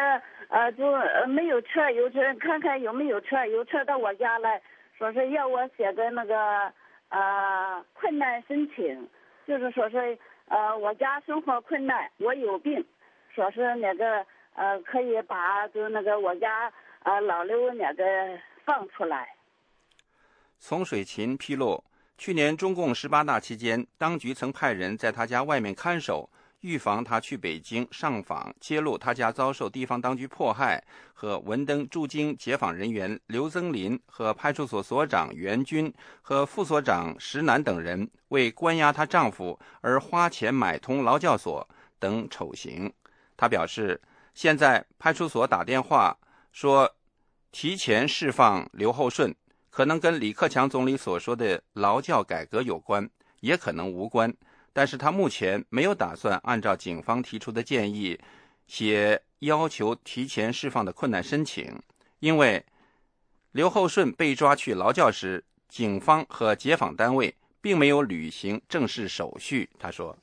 [0.48, 0.84] 呃，就
[1.26, 4.62] 没有车，有车看看有没有车，有车到我家来
[4.96, 6.72] 说是要我写个那个
[7.08, 9.08] 呃困难申请，
[9.48, 10.16] 就是说是
[10.46, 12.86] 呃我家生活困难，我有病，
[13.34, 14.24] 说是那个
[14.56, 16.72] 呃可以把就那个我家
[17.04, 18.04] 呃老刘那个
[18.64, 19.28] 放出来。
[20.58, 21.84] 从水琴披露，
[22.18, 26.28] 去年中共十八大期间，当局曾派人在他家外面看守。
[26.60, 30.82] 预防他去北京上访，揭露他家遭受地方当局迫害，
[31.12, 35.92] 和文登驻京解访人员刘增林和派出所所长袁军
[36.22, 41.68] 和副所长石楠等人为关押她丈夫而花钱买通劳教所
[42.00, 42.92] 等丑行。
[43.36, 44.00] 他表示，
[44.36, 46.14] 现在派出所打电话
[46.52, 46.94] 说
[47.50, 49.34] 提前释放刘厚顺，
[49.70, 53.08] 可能跟李克强总理所说的劳教改革有关，
[53.40, 54.30] 也可能无关。
[54.74, 58.20] 但是他目前没有打算按照警方提出的建议
[58.66, 61.74] 写要求提前释放的困难申请，
[62.18, 62.62] 因为
[63.52, 69.66] 刘厚顺被抓去劳教时，警方和解访单位并没有履行正式手续。
[69.78, 70.14] 他说：“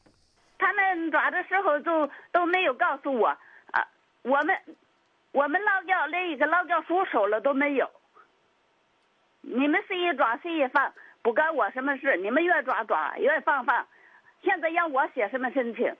[0.59, 3.36] 他们抓的时候都都没有告诉我，
[4.24, 4.58] 我们
[5.32, 7.90] 我们劳教连一个劳教书收了都没有。
[9.42, 12.18] 你们谁抓谁放，不干我什么事。
[12.18, 13.86] 你们愿抓抓，愿放放。”
[14.44, 15.96] 现在让我写什么申请？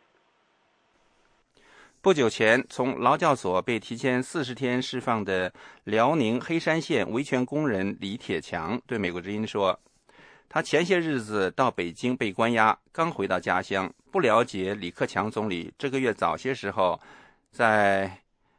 [2.02, 5.54] 不久前从劳教所被提前四十天释放的
[5.86, 9.80] 辽宁黑山县维权工人李铁强对美国之音说
[10.50, 17.00] ：“他前些日子到北京被关押，刚回到家乡，不了解李克强总理这个月早些时候
[17.54, 18.12] 在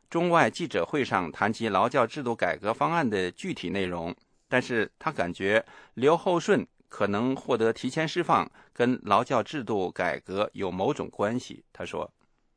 [0.09, 4.15] 中外记者会上谈及劳教制度改革方案的具体内容，
[4.49, 11.65] 但是他感觉刘厚顺。”可能获得提前释放，跟劳教制度改革有某种关系。
[11.73, 12.09] 他说：“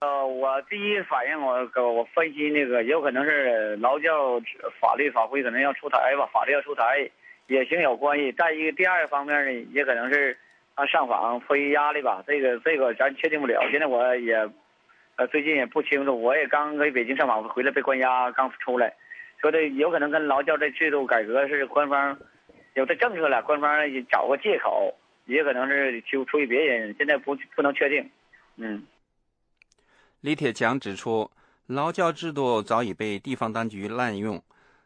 [0.02, 4.40] 呃，我第一反应，我我分析那个，有可能是劳教
[4.80, 7.10] 法律法规可能要出台吧，法律要出台，
[7.48, 8.32] 也行有关系。
[8.34, 10.38] 再一个，第二方面呢，也可能是
[10.76, 12.24] 他上访迫于压力吧。
[12.28, 13.60] 这个这个咱确定不了。
[13.72, 14.48] 现在我也，
[15.18, 16.22] 呃，最近也不清楚。
[16.22, 18.96] 我也刚回北京上访回来被关押，刚出来，
[19.42, 22.18] 说的有可能跟劳教这制度改革是官方。”
[22.76, 23.72] 有的政策了，官方
[24.08, 24.94] 找个借口，
[25.26, 28.08] 也可能是出出于别人，现在不不能确定。
[28.58, 28.86] 嗯，
[30.22, 31.32] 李铁强指出，
[31.66, 34.40] 劳教制度早已被地方当局滥用，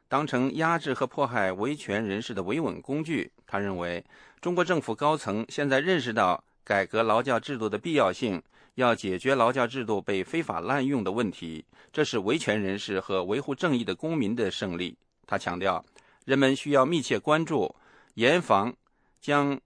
[0.08, 3.30] 当成压制和迫害维权人士的维稳工具。
[3.46, 4.02] 他认为，
[4.40, 8.42] 中国政府高层现在认识到改革劳教制度的必要性，
[8.76, 14.98] 要解决劳教制度被非法滥用的问题，这是维权人士和维护正义的公民的胜利。
[15.28, 15.84] 他强调，
[16.26, 17.76] 人们需要密切关注，
[18.16, 18.74] 严防
[19.20, 19.60] 将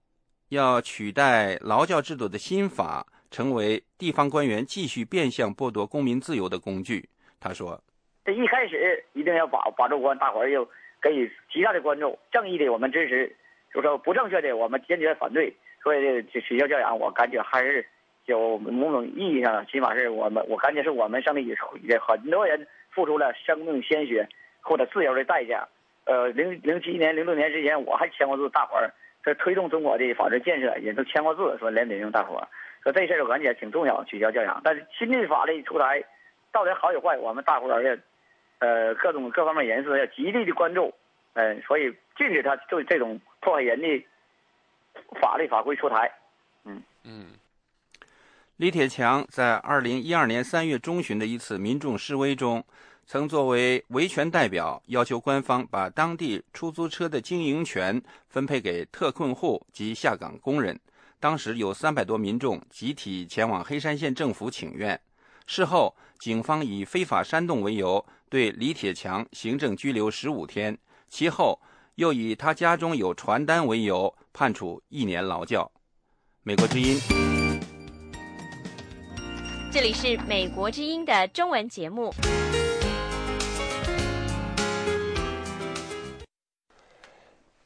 [0.48, 7.08] 要取代劳教制度的新法成为地方官员继续变相剥夺公民自由的工具。
[7.38, 7.80] 他说
[8.24, 10.64] ：“这一开始一定要把把住关，大伙儿要
[11.00, 13.36] 给予极大的关注，正义的我们支持，
[13.72, 15.54] 就说不正确的我们坚决反对。
[15.82, 16.02] 所以
[16.32, 17.86] 这取消教养，我感觉还是
[18.26, 24.28] 有某种意义上，起码是我们我感觉是我们胜利，也也很多人付出了生命鲜血
[24.60, 25.66] 或者自由的代价。
[26.04, 28.92] 呃，零零七年、零六年之前，我还签过字，大伙儿。”
[29.26, 32.46] 这推动中国的法治建设也都签过字，说联名用大伙儿
[32.84, 34.60] 说这事儿我感觉挺重要，取消教养。
[34.62, 36.04] 但是新的法律出台，
[36.52, 37.96] 到底好与坏，我们大伙儿要，
[38.60, 40.94] 呃，各种各方面人士要极力的关注，
[41.34, 44.06] 嗯，所以禁止他就这种破坏人的
[45.20, 46.08] 法律法规出台。
[46.64, 47.26] 嗯嗯。
[48.56, 52.64] 李铁强在二零一二年三月中旬的一次民众示威中。
[53.06, 60.80] 曾作为维权代表，要求官方把当地出租车的经营权分配给特困户及下岗工人。
[61.20, 64.98] 当时有三百多民众集体前往黑山县政府请愿。
[65.46, 70.76] 事后，警方以非法煽动为由，对李铁强行政拘留十五天。
[71.10, 71.60] 其后，
[71.96, 75.70] 又以他家中有传单为由，判处一年劳教。
[76.42, 76.98] 美国之音，
[79.76, 82.10] 这里是美国之音的中文节目。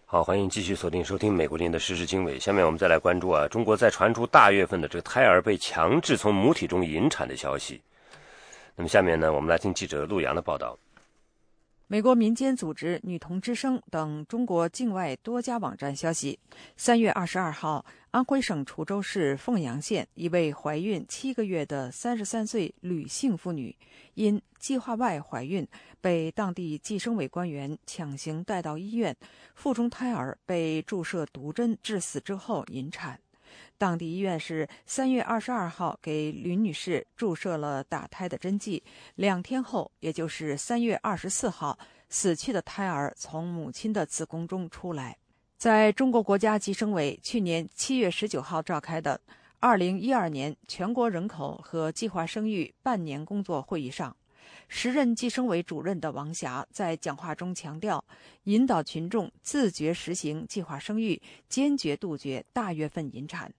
[0.06, 2.36] 好，欢迎继续锁定收听美国林的时事经纬。
[2.36, 7.80] 下面我们再来关注啊，中国在传出大月份的这个胎儿被强制从母体中引产的消息。
[8.74, 10.76] 那么下面呢，我们来听记者陆阳的报道。
[11.86, 16.38] 美国民间组织“女童之声”等中国境外多家网站消息，
[16.76, 23.76] 三月二十二号，安徽省滁州市凤阳县一位怀孕七个月的三十三岁吕姓妇女，
[24.14, 25.64] 因计划外怀孕，
[26.00, 29.16] 被当地计生委官员强行带到医院，
[29.54, 33.16] 腹中胎儿被注射毒针致死之后引产。
[33.78, 38.82] 当地医院是三月二十二号给吕女士注射了打胎的针剂，
[39.14, 45.16] 两天后，也就是三月二十四号，死去的胎儿从母亲的子宫中出来。
[45.60, 49.20] 在中国国家计生委去年七月十九号召开的
[49.58, 54.16] 二零一二年全国人口和计划生育半年工作会议上，
[54.68, 58.02] 时任计生委主任的王霞在讲话中强调，
[58.44, 63.52] 引导群众自觉实行计划生育，坚决杜绝大月份引产。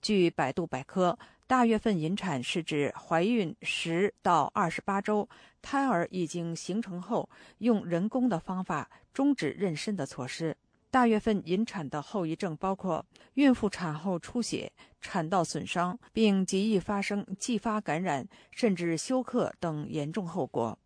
[0.00, 1.18] 据百度百科，
[1.48, 5.28] 大月份引产是指怀孕十到二十八周，
[5.60, 7.28] 胎儿已经形成后，
[7.58, 10.56] 用人工的方法终止妊娠的措施。
[10.94, 14.70] 大月份引产的后遗症包括孕妇产后出血、
[15.00, 20.78] 产道损伤，并极易发生继发感染甚至休克等严重后果。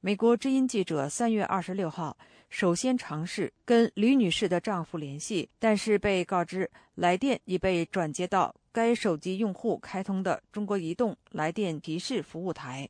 [0.00, 2.16] 美国之音记者三月二十六号。
[2.50, 12.88] 首先尝试跟吕女士的丈夫联系，但是被告知来电已被转接到该手机用户开通的中国移动来电提示服务台。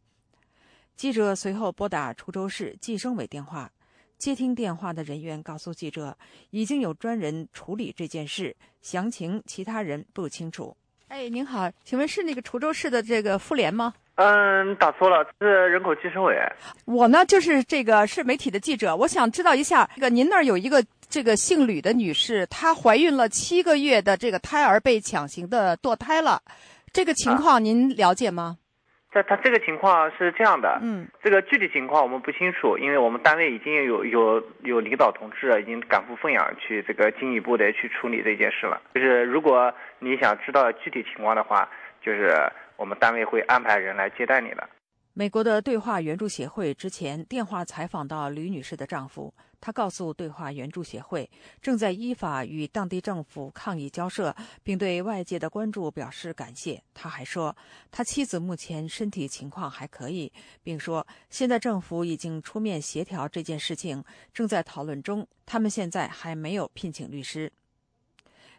[0.96, 3.70] 记者随后拨打滁州市计生委电话，
[4.24, 6.16] 接听电话的人员告诉记者，
[6.48, 10.74] 已经有专人处理这件事，详情其他人不清楚。
[11.08, 13.92] 哎，您好，请问是那个滁州市的这个妇联吗？
[14.14, 16.34] 嗯，打错了，是人口计生委。
[16.86, 26.40] 我呢，就是这个是媒体的记者，我想知道一下，这个您那儿有一个这个姓吕的女士，她怀孕了七个月的这个胎儿被强行的堕胎了，
[26.94, 28.56] 这个情况您了解吗？
[29.14, 38.82] 这他这个情况是这样的，嗯，这个具体情况我们不清楚，因为我们单位已经有有有领导同志已经赶赴凤阳去这个进一步的去处理这件事了。
[38.92, 41.68] 就是如果你想知道具体情况的话，
[42.02, 42.34] 就是。
[42.76, 44.68] 我们单位会安排人来接待你的。
[45.12, 49.32] 美国的对话援助协会之前电话采访到吕女士的丈夫，
[49.64, 51.26] 他告诉对话援助协会，
[51.62, 56.82] 正在依法与当地政府抗议交涉，并对外界的关注表示感谢。
[56.92, 57.56] 他还说，
[57.90, 60.30] 他妻子目前身体情况还可以，
[60.62, 64.04] 并说现在政府已经出面协调这件事情，
[64.34, 65.26] 正在讨论中。
[65.46, 67.50] 他们现在还没有聘请律师。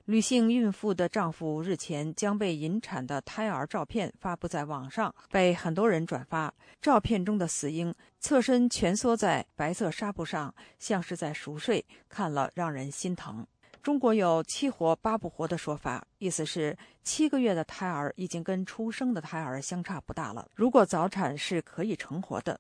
[0.08, 6.54] 女性孕妇的丈夫日前将被引产的胎儿照片发布在网上，被很多人转发。
[6.80, 13.44] 照片中的死婴侧身蜷缩在白色纱布上，像是在熟睡，看了让人心疼。
[13.82, 20.48] 中国有“七活八不活”的说法，意思是七个月的胎儿已经跟出生的胎儿相差不大了。
[20.54, 22.60] 如果早产是可以成活的。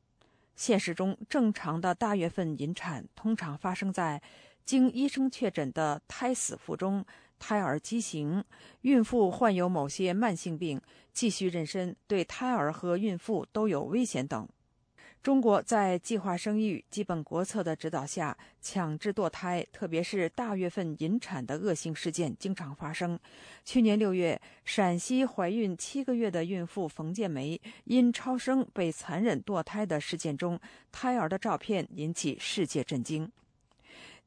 [0.56, 4.20] 现实中，正常的大月份引产通常发生在
[4.64, 7.06] 经医生确诊的胎死腹中、
[7.48, 8.44] 胎儿畸形、
[8.82, 10.82] 孕妇患有某些慢性病、
[11.14, 14.50] 继续妊娠对胎儿和孕妇都有危险等。
[15.22, 23.20] 中国在计划生育基本国策的指导下，强制堕胎，特别是大月份引产的恶性事件经常发生。
[23.64, 30.60] 去年六月，陕西怀孕七个月的孕妇冯建梅因超生被残忍堕胎的事件中，
[30.92, 33.32] 胎儿的照片引起世界震惊。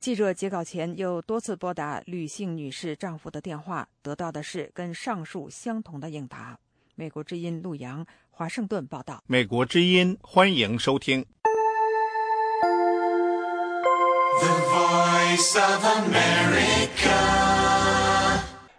[0.00, 6.56] 记者截稿前又多次拨打吕姓女士丈夫的电话，得到的是跟上述相同的应答。
[6.94, 8.06] 美国之音陆洋。
[8.30, 9.20] 华盛顿报道。
[9.26, 11.26] 美国之音，欢迎收听。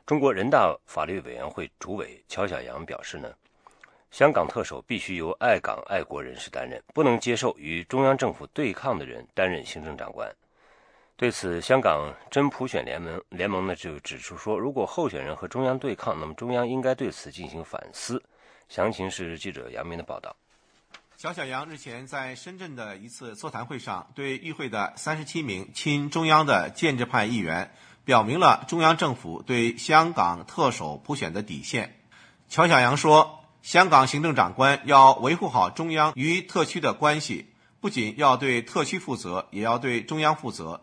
[0.06, 3.30] 中国人大法律委员会主委乔晓阳表示呢，
[4.10, 10.34] 香港特首必须由爱港爱国人士担任，不能接受与中央政府对抗的人担任行政长官。
[11.20, 18.24] 对此，香港真普选联盟联盟呢就指出说，如果候选人和中央对抗，那么中央应该对此进行反思。
[18.70, 20.34] 详情是记者杨明的报道。
[21.18, 27.70] 小小杨日前在深圳的一次座谈会上，对与会的三十七名亲中央的建制派议员
[28.06, 32.00] 表明了中央政府对香港特首普选的底线。
[32.48, 37.50] 乔小杨说：“香港行政长官要维护好中央与特区的关系，
[37.82, 40.80] 不仅要对特区负责，也要对中央负责。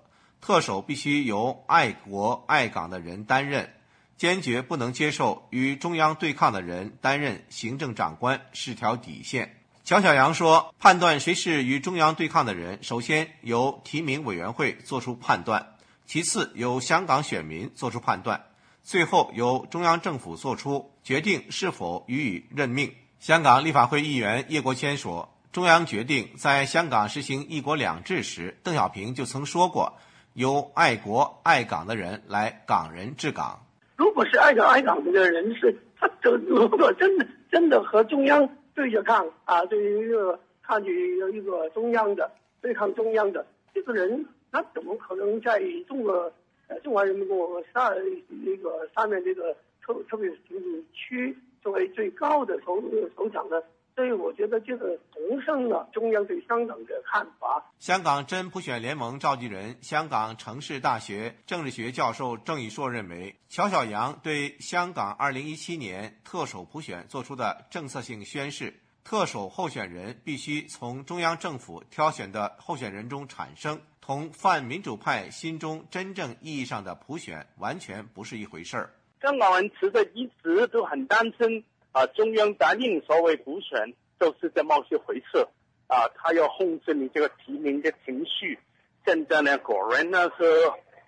[0.47, 3.69] 特首必须由爱国爱港的人担任。”
[4.17, 9.59] 坚决不能接受与中央对抗的人担任行政长官是条底线。
[9.85, 15.75] 乔小阳说：“判断谁是与中央对抗的人，首先由提名委员会作出判断，
[16.07, 18.43] 其次由香港选民作出判断，
[18.83, 29.99] 最后由中央政府作出决定是否予以任命。”香港立法会议员叶国谦说：“中央决定在香港实行‘一国两制’时，邓小平就曾说过，
[30.37, 33.59] 由爱国爱港的人来港人治港。”
[33.97, 42.31] 如果是爱港爱港的人士，他这如果真的真的和中央对着抗啊，对于一个抗拒一个中央的
[42.61, 45.59] 对抗中央的这个人，他怎么可能在
[45.89, 46.31] 中国
[46.69, 47.95] 呃中华人民共和国上
[48.29, 52.79] 那个上面这个特特别行政区作为最高的首
[53.17, 53.57] 首长呢？
[53.97, 57.65] 所以我觉得这个重申了中央对香港的看法。
[57.79, 78.93] 香港真普选联盟召集人、香港城市大学政治学教授郑宇硕认为，乔晓阳对香港2017年特首普选做出的政策性宣示：特首候选人必须从中央政府挑选的候选人中产生，同泛民主派心中真正意义上的普选完全不是一回事儿。
[79.23, 81.65] 香港人其实一直都很担心。
[81.97, 85.49] 啊，中央答应所谓补选，就是这么些回事。
[85.87, 88.59] 啊，他要控制你这个提名的情绪。
[89.07, 90.45] 现在呢，果然呢是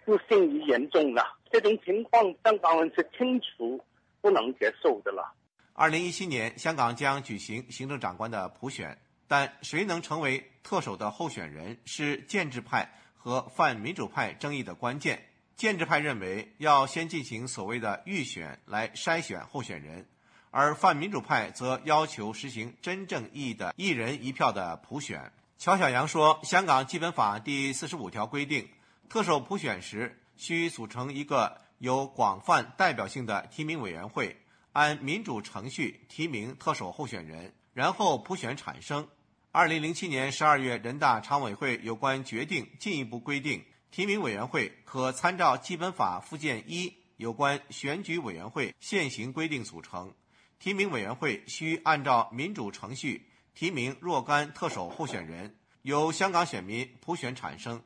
[0.07, 1.36] 不幸于严重了。
[1.53, 3.84] 这种情况，香港人是清楚
[4.22, 5.34] 不能接受的了。
[5.74, 15.22] 二零一七年，香港将举行行政长官的普选，但谁能成为特首的候选人，是建制派和泛民主派争议的关键。
[15.55, 20.07] 建制派认为，要先进行所谓的预选来筛选候选人。
[20.51, 25.32] 而泛民主派则要求实行真正意义的一人一票的普选。
[25.59, 28.68] 乔晓阳说：“香港基本法第四十五条规定，
[29.09, 34.36] 特首普选时需组成一个有广泛代表性的提名委员会，
[34.72, 39.07] 按民主程序提名特首候选人，然后普选产生。”
[39.51, 50.12] 二零零七年十二月，人大常委会有关决定进一步规定，提名委员会可参照基本法附件一有关选举委员会现行规定组成。
[50.59, 57.82] 提名委员会需按照民主程序提名若干特首候选人，由香港选民普选产生。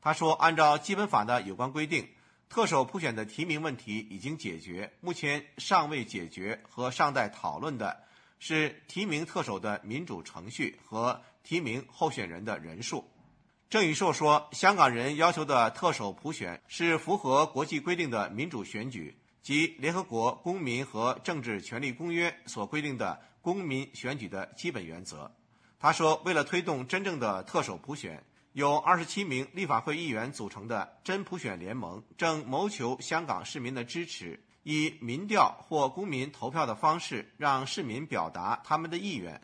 [0.00, 2.08] 他说：“按照基本法的有关规定，
[2.48, 8.02] 特首普选的提名问题已经解决，目前尚未解决和尚待讨论的
[8.38, 13.10] 是提名特首的民主程序和提名候选人的人数。”
[13.70, 25.30] 郑宇硕说：“香港人要求的特首普选是符合国际规定的民主选举。”及联合国公民和政治权利公约所规定的公民选举的基本原则。
[25.78, 28.24] 他说，为了推动真正的特首普选，
[28.54, 39.38] 由二十七名立法会议员组成的真普选联盟正谋求香港市民的支持，以民调或公民投票的方式让市民表达他们的意愿。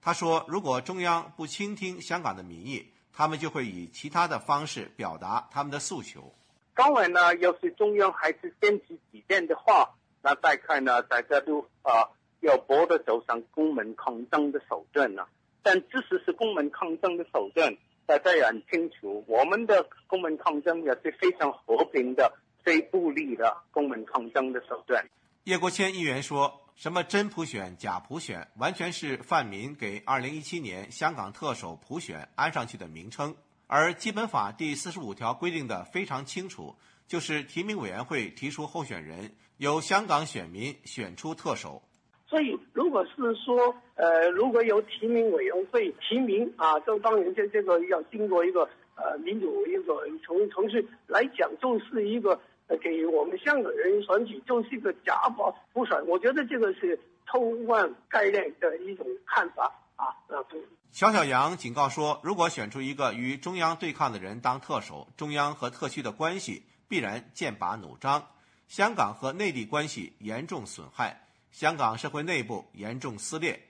[0.00, 6.34] 他说，如果中央不倾听香港的民意，他们就会以其他的方式表达他们的诉求。
[6.74, 12.10] 当然呢，要是中央还是坚持己见的话，那再看呢，大家都啊
[12.40, 15.24] 要搏得走上公民抗争的手段呢。
[15.62, 25.04] 但即使是公民抗争的手段，大家也很清楚，我们的公民抗争也是非常和平的、非暴力的公民抗争的手段。
[25.44, 26.60] 叶国谦议员说。
[26.76, 33.36] 什么真普选、假普选，完全是泛民给2017年香港特首普选安上去的名称。
[33.76, 36.76] 而基本法第四十五条规定的非常清楚，
[37.08, 41.82] 就是提名委员会提出候选人，由香港选民选出特首。
[42.28, 48.60] 所以，如果是说，呃，如果有提名委员会提名啊，这当然这这个要经过一个
[48.94, 52.40] 呃民主一个程程序来讲，就是一个。
[52.80, 60.08] 给我们香港人选举就是一个假保普选，我觉得这个是偷换概念的一种看法啊。
[60.28, 60.56] 那不
[60.94, 68.28] 小小杨警告说，如果选出一个与中央对抗的人当特首，中央和特区的关系必然剑拔弩张，
[68.68, 73.60] 香港和内地关系严重损害，香港社会内部严重撕裂。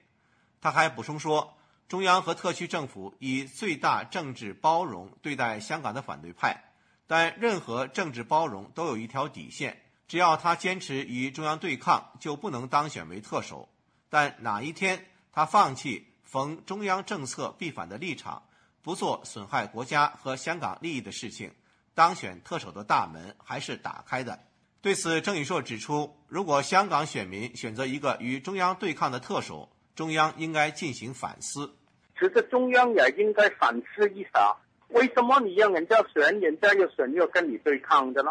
[0.61, 1.57] 他还补充说，
[1.89, 6.75] 中央和特区政府以最大政治包容对待香港的反对派。
[7.07, 13.71] 但任何政治包容都有一条底线，只要他坚持与中央对抗，就不能当选为特首。
[14.11, 18.43] 但哪一天他放弃逢中央政策必反的立场，
[18.83, 21.53] 不做损害国家和香港利益的事情，
[21.95, 24.39] 当选特首的大门还是打开的。
[24.83, 31.75] 对此，郑宇硕指出，如果香港选民选择一个与中央对抗的特首，中央应该进行反思。
[32.19, 34.57] 其实中央也应该反思一下。
[34.89, 38.31] 为什么你让人家选，人家又选又跟你对抗的呢？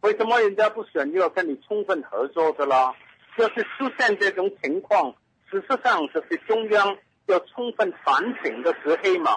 [0.00, 2.94] 为什么人家不选又要跟你充分合作的啦？
[3.36, 5.12] 就是出现这种情况，
[5.50, 6.96] 事实上就是中央
[7.28, 9.32] 要充分反省的时候嘛。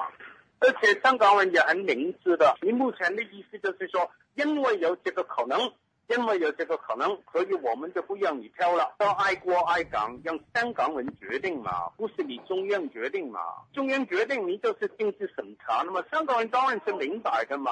[0.60, 5.72] 而且香港人也很明智的，你目前的意思就是说，因为有这个可能。
[6.08, 8.94] 因为有这个可能，所以我们就不让你挑了。
[9.00, 13.40] 要爱国爱港，让香港人决定嘛，不是你中央决定嘛。
[13.72, 17.72] 中央决定，你就是政治审查，那么香港人当然是明白的嘛。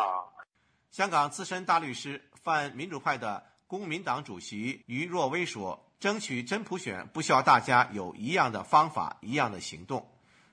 [0.89, 10.09] 香港资深大律师、泛民主派的公民党主席于若薇说：“争取真普选，不需要大家有一样的方法、一样的行动。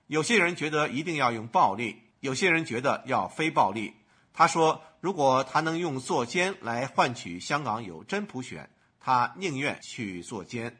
[0.08, 3.94] 有些人觉得一定要用暴力，有些人觉得要非暴力。”
[4.34, 8.68] 他说：“如果他能用坐监来换取香港有真普选，
[9.00, 10.76] 他宁愿去坐监。”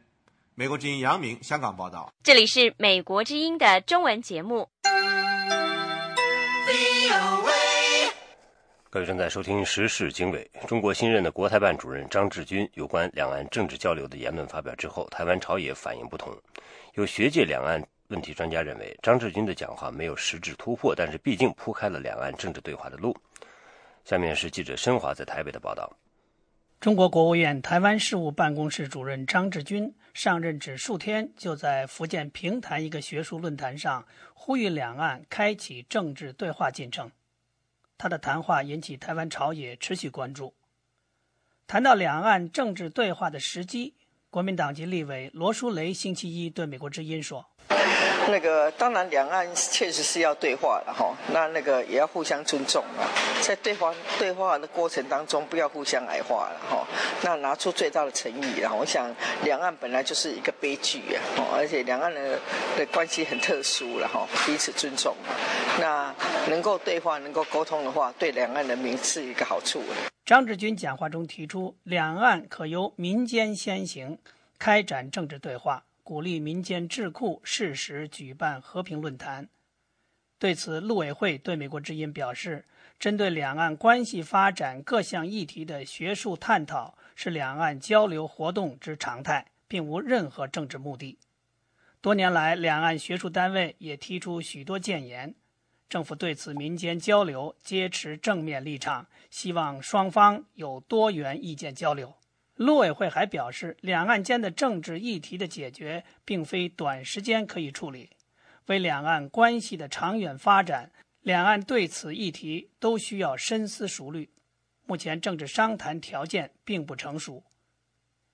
[0.59, 2.13] 美国之音杨明香港报道。
[2.23, 4.69] 这里是美国之音的中文节目。
[8.89, 10.49] 各位正在收听《时事经纬》。
[10.67, 16.33] 中国新任的国台办主任张志军有关两岸政治交流的言论发表之后，台湾朝野反应不同。
[16.95, 17.83] 有学界两岸。
[18.09, 23.13] 问题专家认为，张志军的讲话没有实质突破，但是毕竟铺开了两岸政治对话的路。
[24.05, 25.93] 下面是记者申华在台北的报道。
[26.79, 37.11] 中国国务院台湾事务办公室主任张志军上任只数天，就在福建平潭一个学术论坛上呼吁两岸开启政治对话进程。
[37.99, 40.55] 他的谈话引起台湾朝野持续关注。
[41.67, 43.95] 谈到两岸政治对话的时机，
[44.31, 47.47] 国民党籍立委罗淑蕾星期一对美国之音说。
[48.29, 53.07] 那个当然，两岸确实是要对话了哈，那那个也要互相尊重啊，
[53.41, 56.87] 在对话对话的过程当中，不要互相矮化了哈，
[57.23, 59.09] 那拿出最大的诚意然后我想，
[59.45, 61.23] 两岸本来就是一个悲剧啊，
[61.55, 62.39] 而且两岸的
[62.77, 65.15] 的关系很特殊了哈，彼此尊重，
[65.81, 66.13] 那
[66.49, 69.83] 能够对话、能够沟通的话，对两岸人民是一个好处。
[70.25, 74.19] 张志军讲话中提出，两岸可由民间先行，
[74.59, 75.85] 开展政治对话。
[76.07, 79.49] 鼓励民间智库适时举办和平论坛。
[80.39, 82.65] 对此，陆委会对美国之音表示，
[82.97, 91.19] 针对两岸关系发展各项议题的学术探讨是两岸交流活动之常态，并无任何政治目的。
[92.01, 95.35] 多年来，两岸学术单位也提出许多建言，
[95.89, 102.15] 政府对此民间交流皆持正面立场，希望双方有多元意见交流。
[102.57, 108.11] 陆委会还表示，两岸间的政治议题的解决并非短时间可以处理，
[108.67, 110.91] 为两岸关系的长远发展，
[111.21, 114.31] 两岸对此议题都需要深思熟虑。
[114.87, 117.45] 目前政治商谈条件并不成熟，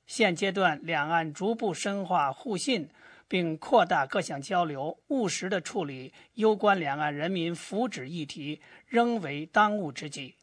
[0.07, 2.89] 现阶段两岸逐步深化互信，
[3.27, 10.37] 并扩大各项交流，务实的处理攸关两岸人民福祉议题，仍为当务之急。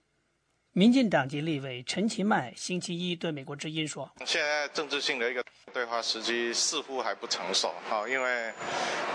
[0.79, 8.49] 民进党籍立委陈其迈星期一对美国之音说：“现在政治性的一个对话时机似乎还不成熟，哈，因为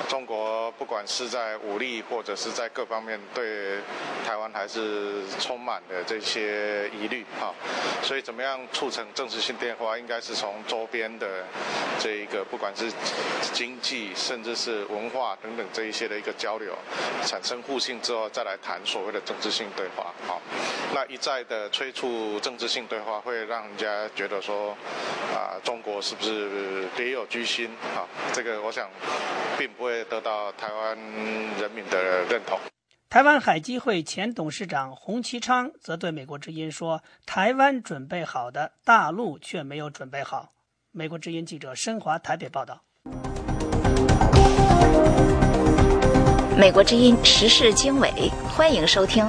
[0.06, 3.78] 中国不管是在武力或者是在各方面对
[4.26, 7.54] 台湾还是充满的这些疑虑，哈，
[8.02, 11.46] 所以怎么样促成政治性电话，应该是从周边的
[11.98, 12.92] 这一个不管是
[13.54, 16.76] 经济甚至是文化等等这一些的一个交流，
[17.24, 20.42] 产生互信之后，再来谈所谓的政治性对话，好，
[20.92, 23.86] 那一再的。”的催促政治性对话，会让人家
[24.16, 24.76] 觉得说，
[25.32, 27.70] 啊，中国是不是别有居心？
[27.94, 28.02] 啊，
[28.32, 28.88] 这个我想，
[29.56, 30.98] 并不会得到台湾
[31.60, 32.58] 人民的认同。
[33.08, 40.50] 台湾海基会前董事长洪其昌则对美国之音说：“台湾准备好的，大陆却没有准备好。”
[40.90, 42.80] 美国之音记者申华台北报道。
[46.58, 48.10] 美国之音时事经纬，
[48.56, 49.24] 欢迎收听。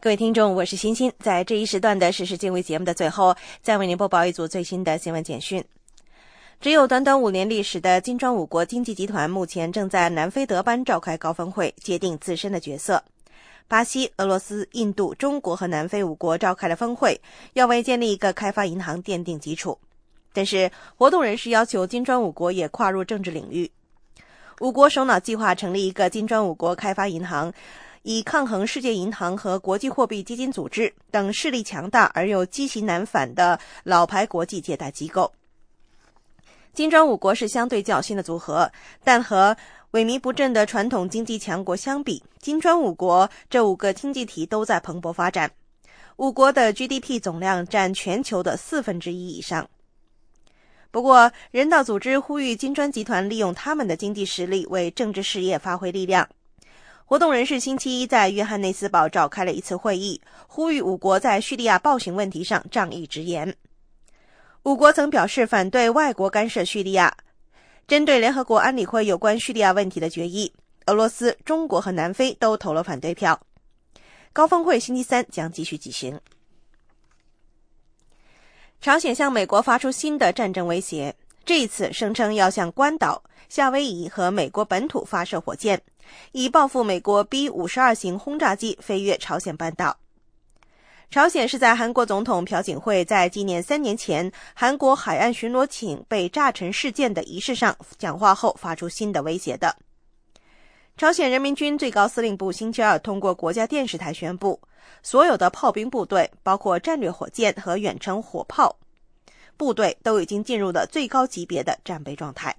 [0.00, 1.12] 各位听众，我是欣欣。
[1.18, 5.62] 在这一时段的时事经纬节目的最后，再为您播报一组最新的新闻简讯。
[6.60, 13.02] 只有短短五年历史的金砖五国经济集团，目前正在南非德班召开高峰会，界定自身的角色。
[13.66, 17.20] 巴西、俄罗斯、印度、中国和南非五国召开了峰会，
[17.54, 19.76] 要为建立一个开发银行奠定基础。
[20.32, 23.68] 但是，活动人士要求金砖五国也跨入政治领域。
[24.60, 27.52] 五国首脑计划成立一个金砖五国开发银行。
[28.02, 35.32] 以抗衡世界银行和国际货币基金组织等势力强大而又畸形难返的老牌国际借贷机构。
[36.72, 38.70] 金砖五国是相对较新的组合，
[39.02, 39.56] 但和
[39.92, 45.50] 萎靡不振的传统经济强国相比，金砖五国这五个经济体都在蓬勃发展。
[46.16, 49.68] 五国的 GDP 总量占全球的四分之一以上。
[50.90, 56.28] 不过，人道组织呼吁金砖集团利用他们的经济实力为政治事业发挥力量。
[57.08, 63.56] 活动人士星期一在约翰内斯堡召开了一次会议，呼吁五国在叙利亚暴行问题上仗义直言。
[64.64, 67.16] 五国曾表示反对外国干涉叙利亚。
[67.86, 70.52] 针对联合国安理会有关叙利亚问题的决议，
[70.84, 73.40] 俄罗斯、中国和南非都投了反对票。
[74.34, 76.20] 高峰会星期三将继续举行。
[78.82, 85.80] 朝鲜向美国发出新的战争威胁，这一次声称要向关岛、夏威夷和美国本土发射火箭。
[86.32, 89.96] 以报复美国 B 五十二型轰炸机飞越朝鲜半岛。
[91.10, 99.74] 朝鲜是在韩国总统朴槿惠在纪念三年前韩国海岸巡逻艇被炸沉事件的仪式上讲话后发出新的威胁的。
[100.96, 104.60] 朝鲜人民军最高司令部星期二通过国家电视台宣布，
[105.02, 108.76] 所有的炮兵部队，包括战略火箭和远程火炮
[109.56, 112.54] 部队，都已经进入了最高级别的战备状态。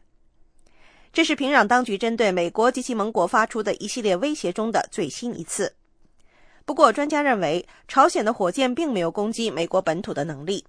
[1.12, 5.74] 这是平壤当局针对美国及其盟国发出的一系列威胁中的最新一次。
[6.66, 10.64] 不过，专家认为，朝鲜的火箭并没有攻击美国本土的能力。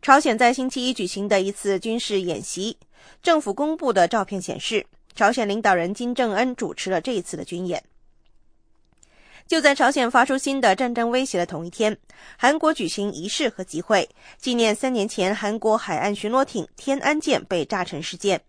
[0.00, 2.76] 朝鲜在星期一举行的一次军事演习，
[3.22, 7.82] 政府公布的照片显示，朝鲜领导人金正恩主持了这一次的军演。
[9.46, 11.96] 就在朝鲜发出新的战争威胁的同一天，
[12.38, 14.08] 韩国举行仪式和集会，
[14.38, 18.40] 纪念三年前韩国海岸巡逻艇“天安舰”被炸沉事件。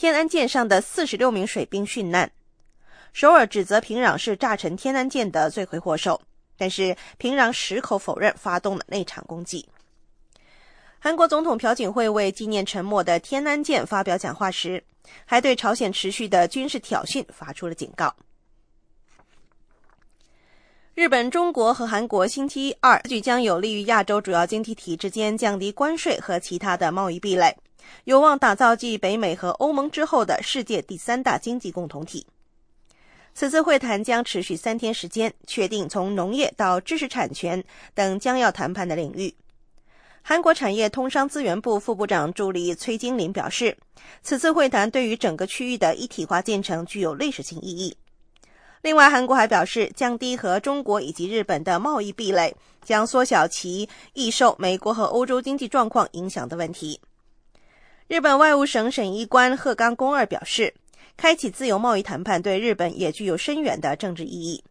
[0.00, 2.32] 天安舰上的四十六名水兵殉难。
[3.12, 6.18] 首尔指责平壤是炸沉天安舰的罪魁祸首，
[6.56, 9.68] 但是平壤矢口否认发动了那场攻击。
[10.98, 14.82] 韩国总统朴槿惠为纪念沉没的天安舰发表讲话时，
[15.26, 18.16] 还对朝鲜持续的军事挑衅发出了警告。
[20.94, 27.54] 日本、中国和韩国星期二据将有利于亚洲主要经济体之间降低关税和其他的贸易壁垒。
[28.04, 32.26] 有望打造继北美和欧盟之后的世界第三大经济共同体。
[33.32, 37.62] 此次会谈将持续三天时间，确定从农业到知识产权
[37.94, 39.34] 等将要谈判的领域。
[40.22, 43.76] 韩国产业通商资源部副部长助理崔金林表示，
[44.22, 47.96] 此次会谈对于整个区域的一体化进程具有历史性意义。
[48.82, 57.00] 另外，韩国还表示，降低和中国以及日本的贸易壁垒，将缩小其易受美国和欧洲经济状况影响的问题。
[58.10, 60.74] 日本外务省审议官鹤冈公二表示，
[61.16, 64.64] 开启自由贸易谈判对日本也具有深远的政治意义。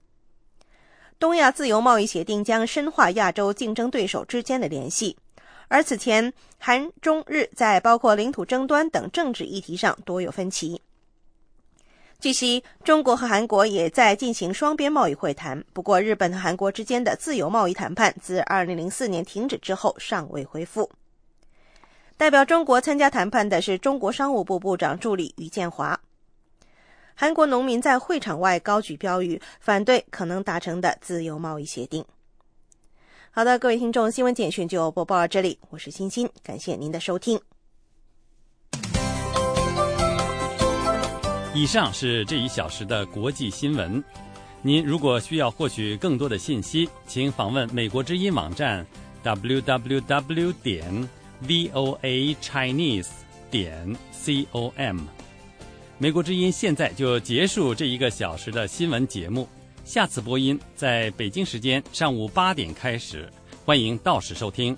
[1.17, 5.15] 东亚自由贸易协定将深化亚洲竞争对手之间的联系，
[5.69, 10.81] 而此前韩中日在包括领土争端等政治议题上多有分歧。
[12.19, 20.91] 据悉，中国和韩国也在进行双边贸易会谈，不过日本和韩国之间的自由贸易谈判自2004年停止之后尚未恢复。
[22.19, 25.97] 代表中国参加谈判的是中国商务部部长助理于建华。
[27.15, 32.03] 韩国农民在会场外高举标语，反对可能达成的自由贸易协定。
[33.31, 37.39] 好的，各位听众，新闻简讯就播报到这里，我是欣欣，感谢您的收听。
[41.53, 44.03] 以上是这一小时的国际新闻。
[44.61, 48.85] 您如果需要获取更多的信息，请访问美国之音网站
[49.23, 51.09] www 点
[51.47, 53.09] voa chinese
[53.51, 53.95] 点
[54.51, 54.99] com。
[55.97, 59.47] 美国之音现在就结束这一个小时的新闻节目。
[59.83, 63.27] 下次播音在北京时间上午八点开始，
[63.65, 64.75] 欢迎到时收听。